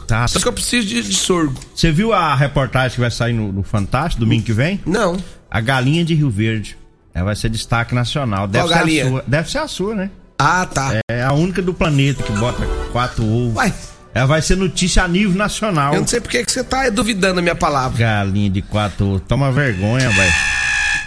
Tá. 0.06 0.26
Só 0.26 0.40
que 0.40 0.48
eu 0.48 0.52
preciso 0.52 0.86
de, 0.86 1.02
de 1.02 1.14
sorgo. 1.14 1.60
Você 1.74 1.92
viu 1.92 2.14
a 2.14 2.34
reportagem 2.34 2.94
que 2.94 3.00
vai 3.00 3.10
sair 3.10 3.34
no, 3.34 3.52
no 3.52 3.62
Fantástico 3.62 4.20
domingo 4.20 4.44
que 4.44 4.52
vem? 4.52 4.80
Não. 4.86 5.18
A 5.50 5.60
galinha 5.60 6.04
de 6.04 6.14
Rio 6.14 6.30
Verde. 6.30 6.78
Ela 7.14 7.26
vai 7.26 7.36
ser 7.36 7.50
destaque 7.50 7.94
nacional. 7.94 8.46
Deve 8.48 8.64
Qual 8.64 8.68
ser 8.68 8.78
galinha? 8.78 9.04
a 9.04 9.08
sua. 9.08 9.24
Deve 9.26 9.50
ser 9.50 9.58
a 9.58 9.68
sua, 9.68 9.94
né? 9.94 10.10
Ah, 10.38 10.66
tá. 10.66 11.00
É 11.10 11.22
a 11.22 11.32
única 11.32 11.60
do 11.60 11.74
planeta 11.74 12.22
que 12.22 12.32
bota 12.32 12.64
quatro 12.92 13.24
ovos. 13.24 13.56
Uai, 13.56 13.74
Ela 14.14 14.26
vai 14.26 14.40
ser 14.40 14.56
notícia 14.56 15.02
a 15.02 15.08
nível 15.08 15.36
nacional. 15.36 15.94
eu 15.94 16.00
não 16.00 16.06
sei 16.06 16.20
por 16.20 16.30
que 16.30 16.44
que 16.44 16.52
você 16.52 16.62
tá 16.62 16.88
duvidando 16.90 17.36
da 17.36 17.42
minha 17.42 17.56
palavra. 17.56 17.98
Galinha 17.98 18.48
de 18.50 18.62
quatro 18.62 19.06
ovos. 19.06 19.22
Toma 19.26 19.50
vergonha, 19.50 20.08
velho. 20.10 20.32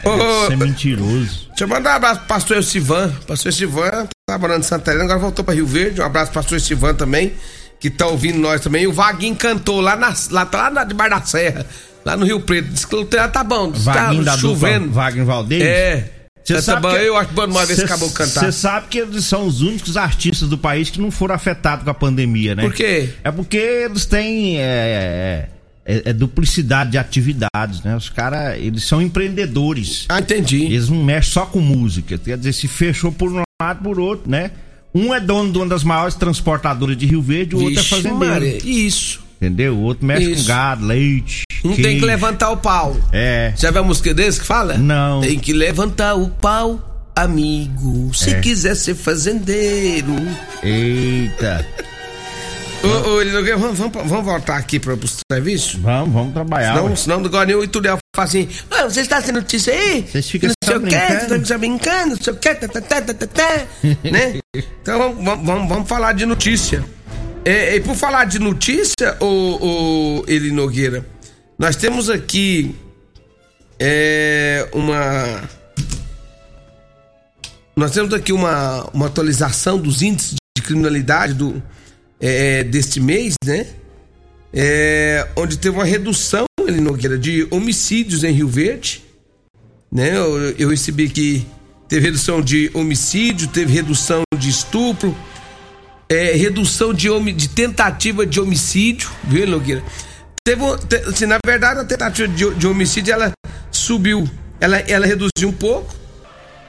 Ô, 0.04 0.46
Você 0.46 0.54
é 0.54 0.56
mentiroso. 0.56 1.48
Deixa 1.50 1.64
eu 1.64 1.68
mandar 1.68 1.94
um 1.94 1.96
abraço 1.96 2.20
pro 2.20 2.28
pastor 2.28 2.58
Elcivan. 2.58 3.14
Pastor 3.28 3.52
Elcivan 3.52 4.08
tá 4.28 4.38
morando 4.38 4.62
em 4.62 4.64
Santa 4.64 4.92
Helena, 4.92 5.06
agora 5.06 5.20
voltou 5.20 5.46
pra 5.46 5.54
Rio 5.54 5.66
Verde. 5.66 6.02
Um 6.02 6.06
abraço 6.06 6.32
pro 6.32 6.42
pastor 6.42 6.58
Elcivan 6.58 6.94
também, 6.96 7.34
que 7.80 7.90
tá 7.90 8.08
ouvindo 8.08 8.40
nós 8.40 8.62
também. 8.62 8.88
O 8.88 8.92
Vaguinho 8.94 9.36
cantou 9.36 9.80
lá, 9.80 9.96
na, 9.96 10.14
lá, 10.32 10.50
lá 10.52 10.70
na, 10.72 10.84
debaixo 10.84 11.16
da 11.16 11.22
serra, 11.22 11.66
lá 12.04 12.18
no 12.18 12.26
Rio 12.26 12.42
Preto. 12.42 12.70
Disse 12.70 12.86
que 12.88 12.96
o 12.96 13.06
tá 13.06 13.44
bom, 13.44 13.72
que 13.72 13.80
Vaguinho 13.80 14.26
tá 14.26 14.32
da 14.32 14.36
dupla 14.38 14.50
chovendo. 14.50 14.92
Wagner 14.92 15.26
Valdez. 15.26 15.62
É. 15.64 16.21
Cê 16.44 16.54
Essa 16.54 16.74
sabe 16.74 16.88
que- 16.90 16.96
eu 16.96 17.16
acho 17.18 17.32
bom 17.34 17.46
uma 17.46 17.66
vez 17.66 17.80
que 17.80 17.86
acabou 17.86 18.10
cantar. 18.12 18.40
Você 18.42 18.52
sabe 18.52 18.88
que 18.88 18.98
eles 18.98 19.26
são 19.26 19.46
os 19.46 19.62
únicos 19.62 19.96
artistas 19.96 20.50
do 20.50 20.58
país 20.58 20.90
que 20.90 21.00
não 21.00 21.12
foram 21.12 21.36
afetados 21.36 21.84
com 21.84 21.90
a 21.92 21.94
pandemia, 21.94 22.56
né? 22.56 22.64
Por 22.64 22.74
quê? 22.74 23.10
É 23.24 23.32
porque 23.32 23.58
eles 23.58 24.06
têm 24.06 24.58
é, 24.60 25.48
é- 25.86 26.02
é 26.10 26.14
duplicidade 26.14 26.92
de 26.92 26.98
atividades, 26.98 27.82
né? 27.84 27.96
Os 27.96 28.10
caras, 28.10 28.58
eles 28.60 28.84
são 28.86 29.02
empreendedores. 29.02 30.06
Ah, 30.10 30.20
entendi. 30.20 30.64
Eles 30.66 30.90
não 30.90 31.04
mexem 31.04 31.32
só 31.34 31.46
com 31.46 31.60
música. 31.60 32.18
Quer 32.18 32.38
dizer, 32.38 32.54
se 32.54 32.68
fechou 32.68 33.12
por 33.12 33.32
um 33.32 33.44
lado, 33.62 33.84
por 33.84 34.00
outro, 34.00 34.30
né? 34.30 34.52
Um 34.94 35.14
é 35.14 35.20
dono 35.20 35.52
de 35.52 35.58
uma 35.58 35.68
das 35.68 35.84
maiores 35.84 36.16
transportadoras 36.16 36.98
de 36.98 37.06
Rio 37.06 37.22
Verde, 37.22 37.56
o 37.56 37.60
outro 37.60 37.74
é 37.80 37.82
Vixe, 37.82 37.90
fazendeiro. 37.90 38.18
Maria, 38.26 38.58
Isso. 38.66 39.22
Entendeu? 39.42 39.76
O 39.76 39.82
outro 39.82 40.06
mexe 40.06 40.32
Isso. 40.32 40.44
com 40.44 40.48
gado, 40.50 40.86
leite. 40.86 41.44
Não 41.64 41.72
tem 41.74 41.84
que 41.84 41.90
queijo. 41.92 42.06
levantar 42.06 42.52
o 42.52 42.58
pau. 42.58 42.96
É. 43.12 43.54
Já 43.58 43.72
viu 43.72 43.82
a 43.82 43.84
música 43.84 44.14
desse 44.14 44.40
que 44.40 44.46
fala? 44.46 44.78
Não. 44.78 45.22
Tem 45.22 45.40
que 45.40 45.52
levantar 45.52 46.14
o 46.14 46.30
pau, 46.30 47.10
amigo. 47.16 48.14
Se 48.14 48.32
É. 48.36 48.40
quiser 48.40 48.76
ser 48.76 48.94
fazendeiro. 48.94 50.14
Eita. 50.62 51.66
Ô, 52.84 53.10
ô, 53.10 53.22
Elinogueira, 53.22 53.58
vamos, 53.58 53.78
vamos, 53.78 53.94
vamos 54.10 54.26
voltar 54.26 54.58
aqui 54.58 54.80
para 54.80 54.94
o 54.94 55.00
serviço? 55.32 55.80
Vamos, 55.82 56.14
vamos 56.14 56.34
trabalhar. 56.34 56.74
Senão, 56.76 56.90
ué. 56.90 56.96
senão 56.96 57.18
agora 57.26 57.46
nem 57.46 57.56
o 57.56 57.64
Ituriel 57.64 57.98
fala 58.16 58.28
assim, 58.28 58.48
ah, 58.72 58.84
você 58.84 59.02
está 59.02 59.22
sendo 59.22 59.36
notícia 59.36 59.72
aí? 59.74 60.02
Vocês 60.08 60.30
ficam 60.30 60.50
não 60.50 60.56
sei 60.68 60.78
o 60.78 60.80
que, 60.82 60.86
brincando." 60.88 61.30
você 61.30 61.36
está 61.44 61.58
brincando, 61.60 62.10
não 62.16 62.18
sei 62.24 62.34
o 62.34 62.36
que, 62.38 62.56
tá, 62.56 62.68
tá, 62.68 62.82
tá, 62.82 63.02
tá, 63.02 63.28
tá, 63.28 63.66
né? 64.04 64.40
Então 64.82 64.98
vamos, 64.98 65.46
vamos, 65.46 65.70
vamos 65.70 65.88
falar 65.90 66.14
de 66.14 66.26
notícia. 66.26 66.84
É, 67.44 67.76
e 67.76 67.82
por 67.82 67.96
falar 67.96 68.26
de 68.26 68.38
notícia, 68.38 69.18
ô 69.20 70.24
Eli 70.28 70.52
Nogueira, 70.52 71.04
nós 71.58 71.76
temos 71.76 72.08
aqui 72.08 72.76
é, 73.80 74.70
uma. 74.72 75.50
Nós 77.76 77.92
temos 77.92 78.14
aqui 78.14 78.32
uma, 78.32 78.88
uma 78.94 79.08
atualização 79.08 79.80
dos 79.80 80.04
índices 80.04 80.36
de 80.56 80.64
criminalidade 80.64 81.34
do, 81.34 81.62
é, 82.20 82.64
deste 82.64 83.00
mês, 83.00 83.34
né? 83.44 83.66
É, 84.54 85.28
onde 85.36 85.58
teve 85.58 85.76
uma 85.76 85.86
redução, 85.86 86.46
Eli 86.68 86.80
Nogueira, 86.80 87.18
de 87.18 87.48
homicídios 87.50 88.24
em 88.24 88.34
Rio 88.34 88.50
Verde. 88.50 89.04
Né? 89.92 90.16
Eu, 90.16 90.52
eu 90.52 90.70
recebi 90.70 91.10
que 91.10 91.46
teve 91.88 92.06
redução 92.06 92.40
de 92.40 92.70
homicídio, 92.74 93.48
teve 93.48 93.74
redução 93.74 94.22
de 94.38 94.50
estupro, 94.50 95.16
é, 96.14 96.34
redução 96.36 96.94
de, 96.94 97.08
de 97.34 97.50
tentativa 97.50 98.26
de 98.26 98.40
homicídio, 98.40 99.10
viu, 99.24 99.48
Nogueira? 99.48 99.84
Teve, 100.44 100.62
te- 100.88 100.96
assim, 101.10 101.26
na 101.26 101.38
verdade, 101.46 101.80
a 101.80 101.86
tentativa 101.86 102.28
de, 102.28 102.54
de 102.56 102.68
homicídio 102.68 103.14
ela 103.14 103.32
subiu, 103.72 104.30
ela, 104.60 104.78
ela 104.78 105.06
reduziu 105.06 105.48
um 105.50 105.54
pouco. 105.54 105.96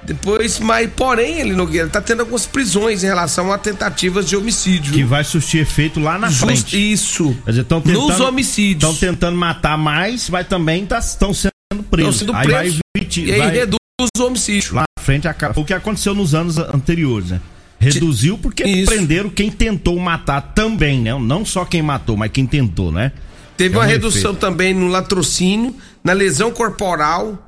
Depois, 0.05 0.59
mas 0.59 0.91
porém, 0.97 1.41
ele 1.41 1.53
Nogueira 1.55 1.89
tá 1.89 2.01
tendo 2.01 2.21
algumas 2.21 2.45
prisões 2.45 3.05
em 3.05 3.07
relação 3.07 3.53
a 3.53 3.57
tentativas 3.59 4.29
de 4.29 4.37
homicídio. 4.37 4.93
Que 4.93 5.05
vai 5.05 5.23
surtir 5.23 5.61
efeito 5.63 6.01
lá 6.01 6.19
na 6.19 6.29
Just- 6.29 6.41
frente. 6.45 6.93
Isso. 6.93 7.37
Quer 7.45 7.51
dizer, 7.53 7.65
tentando, 7.65 7.93
Nos 8.09 8.19
homicídios. 8.21 8.93
Estão 8.95 9.11
tentando 9.11 9.37
matar 9.39 9.79
mais, 9.79 10.29
mas 10.29 10.47
também 10.49 10.85
estão 10.91 11.33
sendo 11.33 11.53
presos. 11.89 12.17
Estão 12.21 12.35
sendo 12.35 12.37
aí 12.37 12.47
presos. 12.47 12.79
vai, 12.97 13.03
viti- 13.05 13.25
E 13.27 13.33
aí 13.33 13.39
vai 13.39 13.51
reduz 13.53 13.77
o 14.19 14.23
homicídio. 14.25 14.75
lá 14.75 14.83
na 14.99 15.03
frente 15.05 15.29
acaba. 15.29 15.59
O 15.61 15.65
que 15.65 15.73
aconteceu 15.73 16.15
nos 16.17 16.35
anos 16.35 16.59
anteriores, 16.59 17.31
né? 17.31 17.41
Reduziu 17.83 18.39
porque 18.39 18.65
Isso. 18.65 18.91
prenderam 18.91 19.29
quem 19.31 19.51
tentou 19.51 19.99
matar 19.99 20.41
também, 20.55 21.01
né? 21.01 21.12
Não 21.19 21.45
só 21.45 21.65
quem 21.65 21.83
matou, 21.83 22.17
mas 22.17 22.31
quem 22.31 22.47
tentou, 22.47 22.93
né? 22.93 23.12
Teve 23.57 23.75
É 23.75 23.79
um 23.79 23.81
uma 23.81 23.87
redução 23.87 24.31
efeito. 24.33 24.41
também 24.41 24.75
no 24.75 24.89
latrocínio, 24.89 25.75
na 26.03 26.12
lesão 26.12 26.51
corporal, 26.51 27.39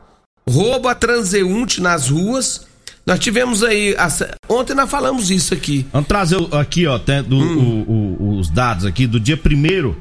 roubo 0.48 0.88
a 0.88 0.94
transeunte 0.94 1.80
nas 1.80 2.08
ruas. 2.08 2.66
Nós 3.06 3.18
tivemos 3.18 3.62
aí. 3.62 3.94
Ontem 4.48 4.74
nós 4.74 4.90
falamos 4.90 5.30
isso 5.30 5.52
aqui. 5.54 5.86
Vamos 5.92 6.08
trazer 6.08 6.36
aqui, 6.52 6.86
ó, 6.86 6.98
tem 6.98 7.22
do- 7.22 7.36
Hum. 7.36 7.84
o- 7.86 8.22
o- 8.24 8.38
os 8.38 8.48
dados 8.50 8.84
aqui 8.86 9.06
do 9.06 9.20
dia 9.20 9.36
1 9.36 9.94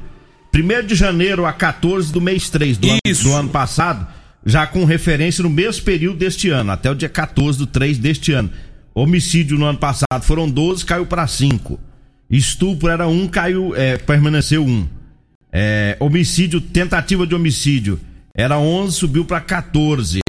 1 0.52 0.82
de 0.82 0.94
janeiro 0.94 1.44
a 1.44 1.52
14 1.52 2.12
do 2.12 2.20
mês 2.20 2.48
3 2.48 2.78
do, 2.78 2.88
ano, 2.88 3.00
do 3.22 3.32
ano 3.34 3.48
passado, 3.48 4.06
já 4.46 4.66
com 4.66 4.84
referência 4.84 5.42
no 5.42 5.50
mesmo 5.50 5.82
período 5.84 6.16
deste 6.18 6.48
ano, 6.50 6.70
até 6.70 6.90
o 6.90 6.94
dia 6.94 7.08
14 7.08 7.58
do 7.58 7.66
3 7.66 7.98
deste 7.98 8.32
ano. 8.32 8.50
Homicídio 8.94 9.58
no 9.58 9.66
ano 9.66 9.78
passado 9.78 10.22
foram 10.22 10.48
12, 10.48 10.84
caiu 10.84 11.04
para 11.04 11.26
5. 11.26 11.80
Estupro 12.30 12.88
era 12.88 13.08
1, 13.08 13.28
caiu, 13.28 13.74
é, 13.74 13.96
permaneceu 13.96 14.64
1. 14.64 14.88
É, 15.52 15.96
homicídio, 16.00 16.60
tentativa 16.60 17.26
de 17.26 17.34
homicídio 17.34 18.00
era 18.34 18.58
11, 18.58 18.96
subiu 18.96 19.24
para 19.24 19.40
14. 19.40 20.20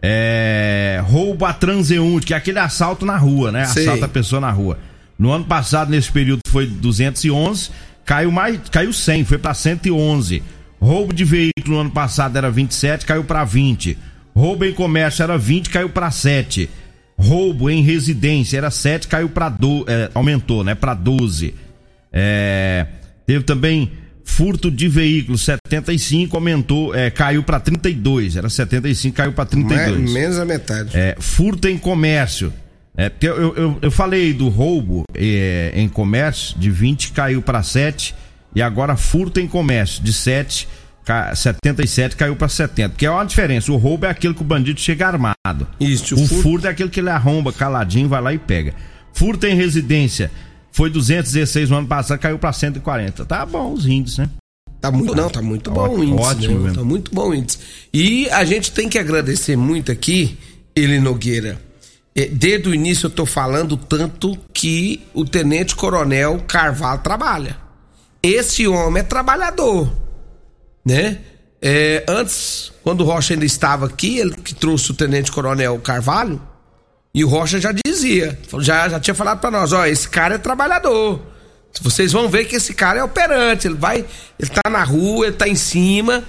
É, 0.00 1.02
roubo 1.04 1.44
a 1.44 1.52
transeunte, 1.52 2.26
que 2.26 2.34
é 2.34 2.36
aquele 2.36 2.58
assalto 2.58 3.04
na 3.04 3.16
rua, 3.16 3.50
né? 3.50 3.64
Sei. 3.66 3.84
Assalto 3.84 4.04
a 4.04 4.08
pessoa 4.08 4.40
na 4.40 4.50
rua. 4.50 4.78
No 5.18 5.32
ano 5.32 5.44
passado, 5.44 5.90
nesse 5.90 6.10
período, 6.10 6.40
foi 6.48 6.66
211, 6.66 7.70
caiu 8.04 8.30
mais, 8.30 8.60
caiu 8.70 8.92
100, 8.92 9.24
foi 9.24 9.38
para 9.38 9.54
111. 9.54 10.42
Roubo 10.80 11.12
de 11.12 11.24
veículo 11.24 11.76
no 11.76 11.80
ano 11.80 11.90
passado 11.90 12.36
era 12.36 12.50
27, 12.50 13.06
caiu 13.06 13.24
para 13.24 13.44
20. 13.44 13.96
Roubo 14.34 14.64
em 14.64 14.72
comércio 14.72 15.22
era 15.22 15.38
20, 15.38 15.70
caiu 15.70 15.88
para 15.88 16.10
7. 16.10 16.68
Roubo 17.16 17.70
em 17.70 17.82
residência 17.82 18.56
era 18.58 18.70
7, 18.70 19.06
caiu 19.08 19.28
para 19.28 19.48
12, 19.48 19.84
é, 19.88 20.10
aumentou, 20.14 20.64
né? 20.64 20.74
Para 20.74 20.94
12. 20.94 21.54
É, 22.12 22.86
teve 23.26 23.44
também 23.44 23.90
furto 24.24 24.70
de 24.70 24.88
veículo, 24.88 25.36
75 25.38 26.36
aumentou, 26.36 26.94
é, 26.94 27.10
caiu 27.10 27.42
para 27.42 27.60
32, 27.60 28.36
era 28.36 28.48
75, 28.48 29.16
caiu 29.16 29.32
para 29.32 29.44
32. 29.46 29.98
Me- 30.00 30.10
menos 30.12 30.38
a 30.38 30.44
metade. 30.44 30.90
É, 30.96 31.16
furto 31.18 31.68
em 31.68 31.78
comércio. 31.78 32.52
É, 32.96 33.08
porque 33.08 33.26
eu, 33.28 33.54
eu, 33.56 33.78
eu 33.82 33.90
falei 33.90 34.32
do 34.32 34.48
roubo 34.48 35.02
é, 35.14 35.72
em 35.74 35.88
comércio, 35.88 36.56
de 36.58 36.70
20 36.70 37.12
caiu 37.12 37.42
para 37.42 37.62
7, 37.62 38.14
e 38.54 38.62
agora 38.62 38.96
furto 38.96 39.40
em 39.40 39.48
comércio, 39.48 40.02
de 40.02 40.12
7 40.12 40.68
77 41.34 42.16
caiu 42.16 42.34
para 42.34 42.48
70. 42.48 42.90
Porque 42.90 43.06
é 43.06 43.10
uma 43.10 43.24
diferença. 43.24 43.70
O 43.70 43.76
roubo 43.76 44.06
é 44.06 44.10
aquele 44.10 44.34
que 44.34 44.42
o 44.42 44.44
bandido 44.44 44.80
chega 44.80 45.06
armado. 45.06 45.66
Isso, 45.78 46.14
o, 46.14 46.22
o 46.22 46.26
furto... 46.26 46.42
furto 46.42 46.66
é 46.66 46.70
aquele 46.70 46.88
que 46.88 47.00
ele 47.00 47.10
arromba 47.10 47.52
caladinho, 47.52 48.08
vai 48.08 48.22
lá 48.22 48.32
e 48.32 48.38
pega. 48.38 48.74
Furto 49.12 49.46
em 49.46 49.54
residência 49.54 50.30
foi 50.72 50.90
216 50.90 51.70
no 51.70 51.76
ano 51.76 51.86
passado, 51.86 52.18
caiu 52.18 52.38
para 52.38 52.52
140. 52.52 53.24
Tá 53.24 53.46
bom 53.46 53.72
os 53.72 53.86
índices, 53.86 54.18
né? 54.18 54.30
Tá 54.80 54.90
muito, 54.90 55.14
não, 55.14 55.30
tá 55.30 55.40
muito 55.40 55.70
bom 55.70 55.88
o 55.88 56.04
índice. 56.04 56.28
Ótimo, 56.28 56.58
né? 56.58 56.72
Tá 56.74 56.82
muito 56.82 57.14
bom 57.14 57.28
o 57.28 57.34
índice. 57.34 57.58
E 57.92 58.28
a 58.30 58.44
gente 58.44 58.72
tem 58.72 58.88
que 58.88 58.98
agradecer 58.98 59.56
muito 59.56 59.92
aqui, 59.92 60.36
ele 60.74 61.00
Nogueira. 61.00 61.58
É, 62.14 62.26
desde 62.26 62.68
o 62.68 62.74
início 62.74 63.06
eu 63.06 63.10
tô 63.10 63.24
falando 63.24 63.76
tanto 63.76 64.36
que 64.52 65.00
o 65.14 65.24
Tenente 65.24 65.74
Coronel 65.74 66.42
Carvalho 66.46 67.00
trabalha. 67.00 67.56
Esse 68.22 68.66
homem 68.66 69.00
é 69.00 69.04
trabalhador, 69.04 69.90
né? 70.84 71.18
É, 71.60 72.04
antes, 72.06 72.72
quando 72.82 73.00
o 73.00 73.04
Rocha 73.04 73.34
ainda 73.34 73.44
estava 73.44 73.86
aqui, 73.86 74.18
ele 74.18 74.34
que 74.34 74.54
trouxe 74.54 74.90
o 74.90 74.94
Tenente 74.94 75.32
Coronel 75.32 75.78
Carvalho, 75.78 76.40
e 77.14 77.24
o 77.24 77.28
Rocha 77.28 77.60
já 77.60 77.72
dizia, 77.72 78.38
já, 78.58 78.88
já 78.88 79.00
tinha 79.00 79.14
falado 79.14 79.40
para 79.40 79.50
nós, 79.50 79.72
ó, 79.72 79.86
esse 79.86 80.08
cara 80.08 80.34
é 80.34 80.38
trabalhador. 80.38 81.20
Vocês 81.80 82.12
vão 82.12 82.28
ver 82.28 82.44
que 82.44 82.56
esse 82.56 82.74
cara 82.74 83.00
é 83.00 83.04
operante, 83.04 83.66
ele 83.66 83.76
vai, 83.76 84.04
ele 84.38 84.50
tá 84.50 84.68
na 84.68 84.82
rua, 84.84 85.26
ele 85.26 85.36
tá 85.36 85.48
em 85.48 85.54
cima 85.54 86.24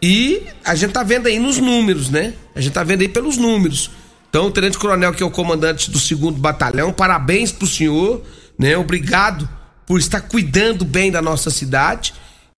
e 0.00 0.42
a 0.64 0.74
gente 0.74 0.92
tá 0.92 1.02
vendo 1.02 1.28
aí 1.28 1.38
nos 1.38 1.58
números, 1.58 2.10
né? 2.10 2.34
A 2.54 2.60
gente 2.60 2.72
tá 2.72 2.84
vendo 2.84 3.00
aí 3.00 3.08
pelos 3.08 3.36
números. 3.36 3.90
Então, 4.28 4.46
o 4.46 4.50
Tenente 4.50 4.76
Coronel, 4.76 5.12
que 5.12 5.22
é 5.22 5.26
o 5.26 5.30
comandante 5.30 5.90
do 5.90 5.98
segundo 5.98 6.38
batalhão, 6.38 6.92
parabéns 6.92 7.52
pro 7.52 7.66
senhor, 7.66 8.22
né? 8.58 8.76
Obrigado 8.76 9.48
por 9.86 9.98
estar 9.98 10.20
cuidando 10.20 10.84
bem 10.84 11.10
da 11.10 11.22
nossa 11.22 11.50
cidade. 11.50 12.12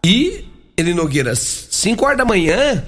E, 0.05 0.45
ele 0.77 0.95
Nogueira, 0.95 1.35
5 1.35 2.05
horas 2.05 2.19
da 2.19 2.25
manhã, 2.25 2.85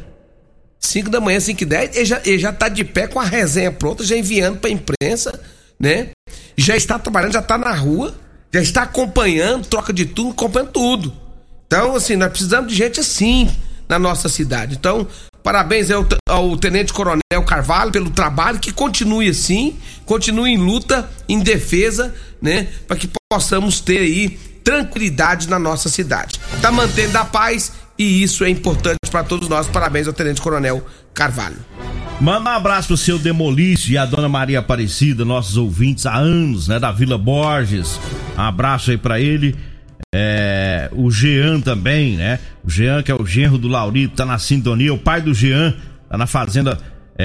5 0.80 1.11
da 1.11 1.21
manhã, 1.21 1.40
5 1.40 1.62
e 1.62 1.66
10, 1.66 1.97
ele 1.97 2.04
já, 2.04 2.21
ele 2.25 2.38
já 2.38 2.52
tá 2.52 2.68
de 2.68 2.85
pé 2.85 3.07
com 3.07 3.18
a 3.18 3.25
resenha 3.25 3.73
pronta, 3.73 4.04
já 4.04 4.16
enviando 4.16 4.59
pra 4.59 4.71
imprensa, 4.71 5.40
né? 5.78 6.11
Já 6.57 6.76
está 6.76 6.99
trabalhando, 6.99 7.33
já 7.33 7.42
tá 7.42 7.57
na 7.57 7.73
rua 7.73 8.14
já 8.52 8.61
está 8.61 8.83
acompanhando, 8.83 9.66
troca 9.66 9.92
de 9.92 10.07
turno, 10.07 10.33
acompanhando 10.33 10.73
tudo. 10.73 11.12
Então, 11.66 11.95
assim, 11.95 12.16
nós 12.16 12.30
precisamos 12.30 12.73
de 12.73 12.78
gente 12.78 13.00
assim 13.00 13.50
na 13.88 13.99
nossa 13.99 14.28
cidade. 14.28 14.76
Então, 14.76 15.07
parabéns 15.42 15.90
ao, 15.90 16.07
ao 16.28 16.57
Tenente 16.57 16.92
Coronel 16.92 17.21
Carvalho 17.47 17.92
pelo 17.92 18.11
trabalho, 18.11 18.59
que 18.59 18.73
continue 18.73 19.28
assim, 19.28 19.76
continue 20.07 20.52
em 20.52 20.57
luta, 20.57 21.09
em 21.28 21.40
defesa, 21.40 22.14
né? 22.40 22.68
Para 22.87 22.97
que 22.97 23.11
possamos 23.30 23.80
ter 23.80 23.99
aí 23.99 24.38
tranquilidade 24.68 25.48
na 25.48 25.58
nossa 25.58 25.88
cidade. 25.88 26.38
Tá 26.60 26.70
mantendo 26.70 27.16
a 27.16 27.25
paz 27.25 27.72
e 27.98 28.22
isso 28.22 28.44
é 28.44 28.50
importante 28.50 28.98
para 29.10 29.25
todos 29.25 29.48
nós. 29.48 29.66
Parabéns 29.66 30.06
ao 30.06 30.12
Tenente 30.12 30.42
Coronel 30.42 30.87
Carvalho. 31.14 31.56
Manda 32.20 32.50
um 32.50 32.52
abraço 32.52 32.88
pro 32.88 32.96
seu 32.98 33.18
Demolício 33.18 33.90
e 33.90 33.96
a 33.96 34.04
dona 34.04 34.28
Maria 34.28 34.58
Aparecida, 34.58 35.25
nossos 35.25 35.56
ouvintes 35.56 36.04
há 36.04 36.16
anos, 36.16 36.68
né, 36.68 36.78
da 36.78 36.92
Vila 36.92 37.16
Borges. 37.16 37.98
Um 38.37 38.42
abraço 38.42 38.90
aí 38.90 38.98
para 38.98 39.18
ele. 39.18 39.57
É, 40.14 40.90
o 40.92 41.11
Jean 41.11 41.62
também, 41.62 42.16
né? 42.16 42.38
O 42.62 42.68
Jean, 42.68 43.02
que 43.02 43.11
é 43.11 43.14
o 43.14 43.24
genro 43.24 43.57
do 43.57 43.68
Laurito, 43.68 44.16
tá 44.16 44.26
na 44.26 44.38
sintonia. 44.38 44.92
O 44.92 44.98
pai 44.98 45.22
do 45.22 45.33
Jean 45.33 45.74
tá 46.11 46.18
na 46.18 46.26
fazenda 46.26 46.78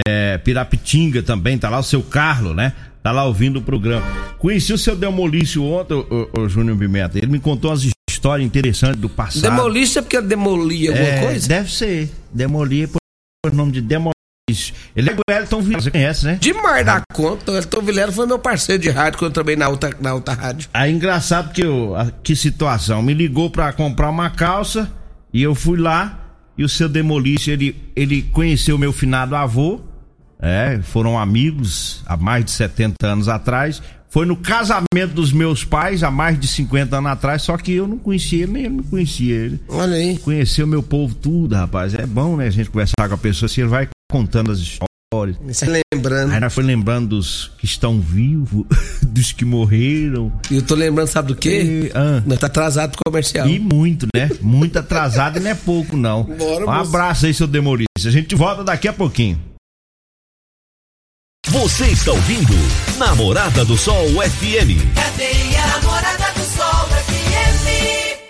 é, 0.07 0.37
Pirapitinga 0.37 1.21
também, 1.21 1.57
tá 1.57 1.69
lá 1.69 1.79
o 1.79 1.83
seu 1.83 2.01
Carlos, 2.01 2.55
né? 2.55 2.71
Tá 3.03 3.11
lá 3.11 3.25
ouvindo 3.25 3.59
o 3.59 3.61
programa. 3.61 4.05
Conheci 4.39 4.71
o 4.71 4.77
seu 4.77 4.95
Demolício 4.95 5.61
ontem, 5.63 5.93
o, 5.93 6.29
o, 6.33 6.41
o 6.41 6.49
Júnior 6.49 6.77
Pimenta. 6.77 7.17
Ele 7.17 7.27
me 7.27 7.39
contou 7.39 7.69
umas 7.69 7.85
histórias 8.09 8.47
interessantes 8.47 8.99
do 9.01 9.09
passado. 9.09 9.41
Demolício 9.41 9.99
é 9.99 10.01
porque 10.01 10.21
demolia 10.21 10.91
alguma 10.91 11.07
é, 11.07 11.21
coisa? 11.25 11.47
Deve 11.47 11.69
ser. 11.69 12.09
Demolir 12.33 12.87
por 12.87 13.53
nome 13.53 13.73
de 13.73 13.81
Demolício. 13.81 14.13
Ele 14.95 15.09
é 15.09 15.13
o 15.13 15.31
Elton 15.31 15.61
Vilela, 15.61 15.81
você 15.81 15.91
conhece, 15.91 16.25
né? 16.25 16.37
Demais 16.39 16.85
da 16.85 17.01
conta. 17.13 17.51
O 17.51 17.55
Elton 17.57 17.81
Vilela 17.81 18.11
foi 18.11 18.25
meu 18.25 18.39
parceiro 18.39 18.81
de 18.81 18.89
rádio 18.89 19.19
quando 19.19 19.31
eu 19.31 19.33
trabalhei 19.33 19.57
na 19.57 19.67
outra, 19.67 19.95
na 19.99 20.13
outra 20.13 20.33
rádio. 20.33 20.69
Aí 20.73 20.91
engraçado 20.91 21.51
que 21.51 21.61
eu, 21.61 21.93
que 22.23 22.35
situação. 22.35 23.01
Me 23.01 23.13
ligou 23.13 23.49
pra 23.49 23.73
comprar 23.73 24.09
uma 24.09 24.29
calça 24.29 24.89
e 25.33 25.43
eu 25.43 25.53
fui 25.53 25.77
lá 25.77 26.37
e 26.57 26.63
o 26.63 26.69
seu 26.69 26.87
Demolício, 26.87 27.51
ele, 27.51 27.75
ele 27.95 28.21
conheceu 28.21 28.77
meu 28.77 28.93
finado 28.93 29.35
avô. 29.35 29.81
É, 30.43 30.81
foram 30.83 31.17
amigos 31.17 32.03
há 32.05 32.17
mais 32.17 32.43
de 32.43 32.51
70 32.51 32.95
anos 33.07 33.29
atrás. 33.29 33.81
Foi 34.09 34.25
no 34.25 34.35
casamento 34.35 35.13
dos 35.15 35.31
meus 35.31 35.63
pais 35.63 36.03
há 36.03 36.11
mais 36.11 36.39
de 36.39 36.47
50 36.47 36.97
anos 36.97 37.11
atrás, 37.11 37.41
só 37.41 37.57
que 37.57 37.71
eu 37.71 37.87
não 37.87 37.97
conhecia 37.97 38.43
ele, 38.43 38.51
nem 38.51 38.65
ele 38.65 38.75
não 38.75 38.83
conhecia 38.83 39.33
ele. 39.33 39.59
Olha 39.69 39.95
aí. 39.95 40.19
Conheceu 40.19 40.67
meu 40.67 40.83
povo 40.83 41.15
tudo, 41.15 41.55
rapaz. 41.55 41.95
É 41.95 42.05
bom, 42.05 42.35
né? 42.35 42.47
A 42.47 42.51
gente 42.51 42.69
conversar 42.69 43.07
com 43.07 43.15
a 43.15 43.17
pessoa 43.17 43.47
assim, 43.47 43.61
ele 43.61 43.69
vai 43.69 43.87
contando 44.11 44.51
as 44.51 44.59
histórias. 44.59 45.37
Você 45.47 45.83
lembrando. 45.91 46.31
Aí 46.31 46.39
nós 46.39 46.53
foi 46.53 46.63
lembrando 46.63 47.15
dos 47.15 47.51
que 47.57 47.65
estão 47.65 47.99
vivos, 47.99 48.65
dos 49.01 49.31
que 49.31 49.45
morreram. 49.45 50.31
E 50.51 50.57
eu 50.57 50.61
tô 50.61 50.75
lembrando, 50.75 51.07
sabe 51.07 51.29
do 51.29 51.35
quê? 51.35 51.63
E, 51.63 51.91
ah, 51.95 52.21
nós 52.25 52.37
tá 52.37 52.47
atrasado 52.47 52.91
pro 52.91 52.99
comercial. 53.07 53.47
E 53.47 53.57
muito, 53.59 54.07
né? 54.15 54.29
Muito 54.41 54.77
atrasado 54.77 55.37
e 55.37 55.39
não 55.39 55.49
é 55.49 55.55
pouco, 55.55 55.95
não. 55.95 56.23
Bora, 56.23 56.65
um 56.65 56.69
abraço 56.69 57.25
aí, 57.25 57.33
seu 57.33 57.47
Demorista. 57.47 57.87
A 58.05 58.11
gente 58.11 58.35
volta 58.35 58.63
daqui 58.63 58.87
a 58.87 58.93
pouquinho. 58.93 59.39
Você 61.47 61.87
está 61.87 62.11
ouvindo 62.11 62.53
Namorada 62.97 63.65
do 63.65 63.77
Sol 63.77 64.07
FM. 64.07 64.79
Cadê 64.95 65.55
a 65.57 65.67
Namorada 65.67 66.31
do 66.33 66.43
Sol 66.45 66.87
FM? 67.05 68.23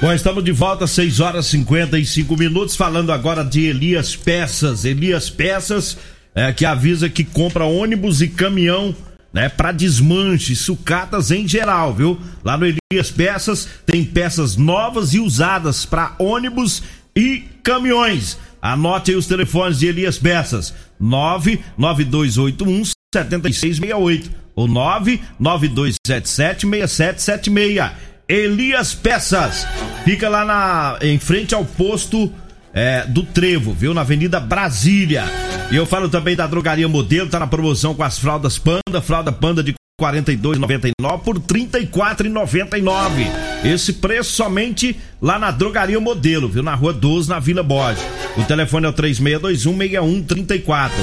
Bom, 0.00 0.12
estamos 0.12 0.42
de 0.42 0.50
volta, 0.50 0.86
6 0.86 1.20
horas 1.20 1.46
e 1.46 1.50
55 1.50 2.36
minutos, 2.36 2.74
falando 2.74 3.12
agora 3.12 3.44
de 3.44 3.66
Elias 3.66 4.16
Peças. 4.16 4.84
Elias 4.84 5.28
Peças, 5.28 5.98
é, 6.34 6.52
que 6.52 6.64
avisa 6.64 7.08
que 7.08 7.22
compra 7.22 7.64
ônibus 7.64 8.22
e 8.22 8.28
caminhão, 8.28 8.96
né, 9.32 9.48
para 9.48 9.72
desmanche, 9.72 10.56
sucatas 10.56 11.30
em 11.30 11.46
geral, 11.46 11.94
viu? 11.94 12.18
Lá 12.42 12.56
no 12.56 12.66
Elias 12.66 13.10
Peças 13.10 13.68
tem 13.86 14.04
peças 14.04 14.56
novas 14.56 15.12
e 15.14 15.20
usadas 15.20 15.84
para 15.84 16.14
ônibus 16.18 16.82
e 17.14 17.44
caminhões. 17.62 18.38
Anote 18.64 19.10
aí 19.10 19.16
os 19.18 19.26
telefones 19.26 19.78
de 19.78 19.88
Elias 19.88 20.18
Peças: 20.18 20.72
99281 20.98 22.84
7668 23.14 24.30
ou 24.56 24.66
99277 24.66 26.66
6776. 26.66 27.90
Elias 28.26 28.94
Peças. 28.94 29.66
Fica 30.02 30.30
lá 30.30 30.46
na, 30.46 30.98
em 31.02 31.18
frente 31.18 31.54
ao 31.54 31.62
posto 31.62 32.32
é, 32.72 33.06
do 33.06 33.22
Trevo, 33.22 33.74
viu? 33.74 33.92
Na 33.92 34.00
Avenida 34.00 34.40
Brasília. 34.40 35.24
E 35.70 35.76
eu 35.76 35.84
falo 35.84 36.08
também 36.08 36.34
da 36.34 36.46
Drogaria 36.46 36.88
Modelo, 36.88 37.28
tá 37.28 37.38
na 37.38 37.46
promoção 37.46 37.94
com 37.94 38.02
as 38.02 38.18
fraldas 38.18 38.56
Panda, 38.56 39.02
fralda 39.02 39.30
Panda 39.30 39.62
de 39.62 39.74
42,99 40.00 41.20
por 41.22 41.38
34,99. 41.38 43.30
Esse 43.64 43.92
preço 43.92 44.32
somente 44.32 44.96
lá 45.22 45.38
na 45.38 45.52
Drogaria 45.52 46.00
Modelo, 46.00 46.48
viu? 46.48 46.64
Na 46.64 46.74
Rua 46.74 46.92
12, 46.92 47.28
na 47.28 47.38
Vila 47.38 47.62
Borges. 47.62 48.04
O 48.36 48.42
telefone 48.42 48.86
é 48.86 48.88
o 48.88 48.92
3621 48.92 49.78
6134. 49.78 50.96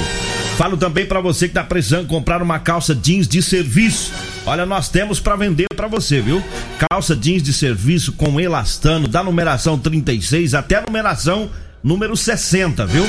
Falo 0.58 0.76
também 0.76 1.06
para 1.06 1.20
você 1.20 1.48
que 1.48 1.54
tá 1.54 1.64
precisando 1.64 2.06
comprar 2.06 2.42
uma 2.42 2.58
calça 2.58 2.94
jeans 2.94 3.26
de 3.26 3.40
serviço. 3.42 4.12
Olha, 4.44 4.66
nós 4.66 4.90
temos 4.90 5.18
para 5.18 5.36
vender 5.36 5.64
para 5.74 5.88
você, 5.88 6.20
viu? 6.20 6.42
Calça 6.90 7.16
jeans 7.16 7.42
de 7.42 7.54
serviço 7.54 8.12
com 8.12 8.38
elastano, 8.38 9.08
da 9.08 9.24
numeração 9.24 9.78
36 9.78 10.52
até 10.52 10.76
a 10.76 10.82
numeração 10.86 11.48
número 11.82 12.14
60, 12.14 12.84
viu? 12.84 13.06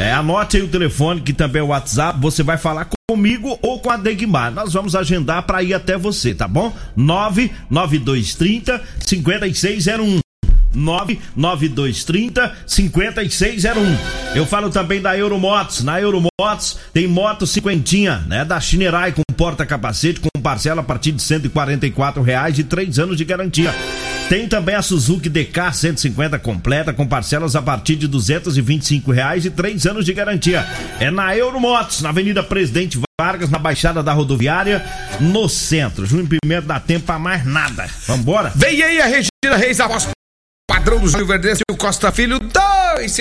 É, 0.00 0.12
anote 0.12 0.56
aí 0.56 0.62
o 0.62 0.68
telefone 0.68 1.20
que 1.20 1.34
também 1.34 1.60
é 1.60 1.62
o 1.62 1.68
WhatsApp, 1.68 2.18
você 2.18 2.42
vai 2.42 2.56
falar 2.56 2.88
comigo 3.06 3.58
ou 3.60 3.78
com 3.80 3.90
a 3.90 3.98
Degmar. 3.98 4.50
Nós 4.50 4.72
vamos 4.72 4.96
agendar 4.96 5.42
para 5.42 5.62
ir 5.62 5.74
até 5.74 5.98
você, 5.98 6.34
tá 6.34 6.48
bom? 6.48 6.74
99230 6.96 8.80
5601. 8.98 10.20
99230 10.72 12.56
5601. 12.66 13.98
Eu 14.34 14.46
falo 14.46 14.70
também 14.70 15.02
da 15.02 15.18
Euromotos. 15.18 15.84
Na 15.84 16.00
Euromotos 16.00 16.78
tem 16.94 17.06
moto 17.06 17.46
cinquentinha, 17.46 18.24
né? 18.26 18.42
Da 18.42 18.58
Chinerai 18.58 19.12
com 19.12 19.20
porta-capacete 19.36 20.18
com 20.18 20.40
parcela 20.40 20.80
a 20.80 20.84
partir 20.84 21.12
de 21.12 21.20
144 21.20 22.22
reais 22.22 22.58
e 22.58 22.64
três 22.64 22.98
anos 22.98 23.18
de 23.18 23.24
garantia. 23.26 23.74
Tem 24.30 24.46
também 24.46 24.76
a 24.76 24.80
Suzuki 24.80 25.28
DK 25.28 25.72
150 25.72 26.38
completa 26.38 26.92
com 26.92 27.04
parcelas 27.04 27.56
a 27.56 27.60
partir 27.60 27.96
de 27.96 28.06
225 28.06 29.10
reais 29.10 29.44
e 29.44 29.50
três 29.50 29.84
anos 29.86 30.04
de 30.04 30.12
garantia. 30.12 30.64
É 31.00 31.10
na 31.10 31.36
Euromotos, 31.36 32.00
na 32.00 32.10
Avenida 32.10 32.40
Presidente 32.40 32.96
Vargas, 33.20 33.50
na 33.50 33.58
Baixada 33.58 34.04
da 34.04 34.12
Rodoviária, 34.12 34.84
no 35.18 35.48
centro. 35.48 36.06
Junho 36.06 36.28
Pimenta 36.28 36.68
dá 36.68 36.78
tempo 36.78 37.06
pra 37.06 37.18
mais 37.18 37.44
nada. 37.44 37.90
Vambora? 38.06 38.52
Vem 38.54 38.80
aí 38.80 39.00
a 39.00 39.06
Regina 39.06 39.56
Reis, 39.56 39.80
a 39.80 39.88
voz 39.88 40.08
padrão 40.70 41.00
do 41.00 41.08
Júlio 41.08 41.26
Verdense 41.26 41.62
e 41.68 41.72
o 41.72 41.76
Costa 41.76 42.12
Filho, 42.12 42.38
dois. 42.38 43.18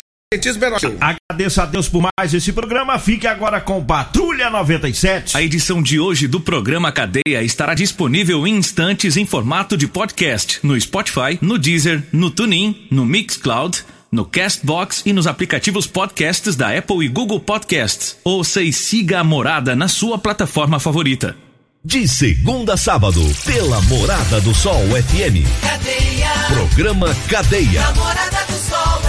Agradeço 1.02 1.60
a 1.60 1.66
Deus 1.66 1.90
por 1.90 2.08
mais 2.16 2.32
esse 2.36 2.54
programa. 2.54 3.00
Fique 3.00 3.26
agora 3.26 3.60
com 3.60 3.84
Patrulha 3.84 4.48
97. 4.52 5.36
A 5.36 5.42
edição 5.42 5.82
de 5.82 6.00
hoje 6.00 6.28
do 6.28 6.40
programa 6.40 6.92
Cadeia 6.92 7.42
estará 7.42 7.74
disponível 7.74 8.46
em 8.46 8.56
instantes 8.56 9.18
em 9.18 9.26
formato 9.26 9.76
de 9.76 9.88
podcast 9.88 10.60
no 10.62 10.80
Spotify, 10.80 11.40
no 11.42 11.58
Deezer, 11.58 12.04
no 12.12 12.30
TuneIn, 12.30 12.88
no 12.92 13.08
Mixcloud, 13.08 13.84
no 14.12 14.24
Castbox 14.24 15.02
e 15.04 15.14
nos 15.14 15.26
aplicativos 15.26 15.88
podcasts 15.88 16.56
da 16.56 16.78
Apple 16.78 17.04
e 17.04 17.08
Google 17.08 17.40
Podcasts. 17.40 18.16
Ouça 18.24 18.62
e 18.62 18.72
siga 18.72 19.22
a 19.22 19.24
Morada 19.24 19.76
na 19.76 19.88
sua 19.88 20.20
plataforma 20.20 20.80
favorita. 20.80 21.36
De 21.84 22.08
segunda 22.08 22.76
a 22.76 22.78
sábado, 22.78 23.20
pela 23.48 23.82
Morada 23.82 24.40
do 24.42 24.54
Sol 24.54 24.84
FM. 24.90 25.42
Cadeia. 25.60 26.30
Programa 26.50 27.16
Cadeia. 27.28 27.82
Namorada 27.82 28.46
do 28.46 28.54
Sol 28.54 29.02
FM. 29.02 29.09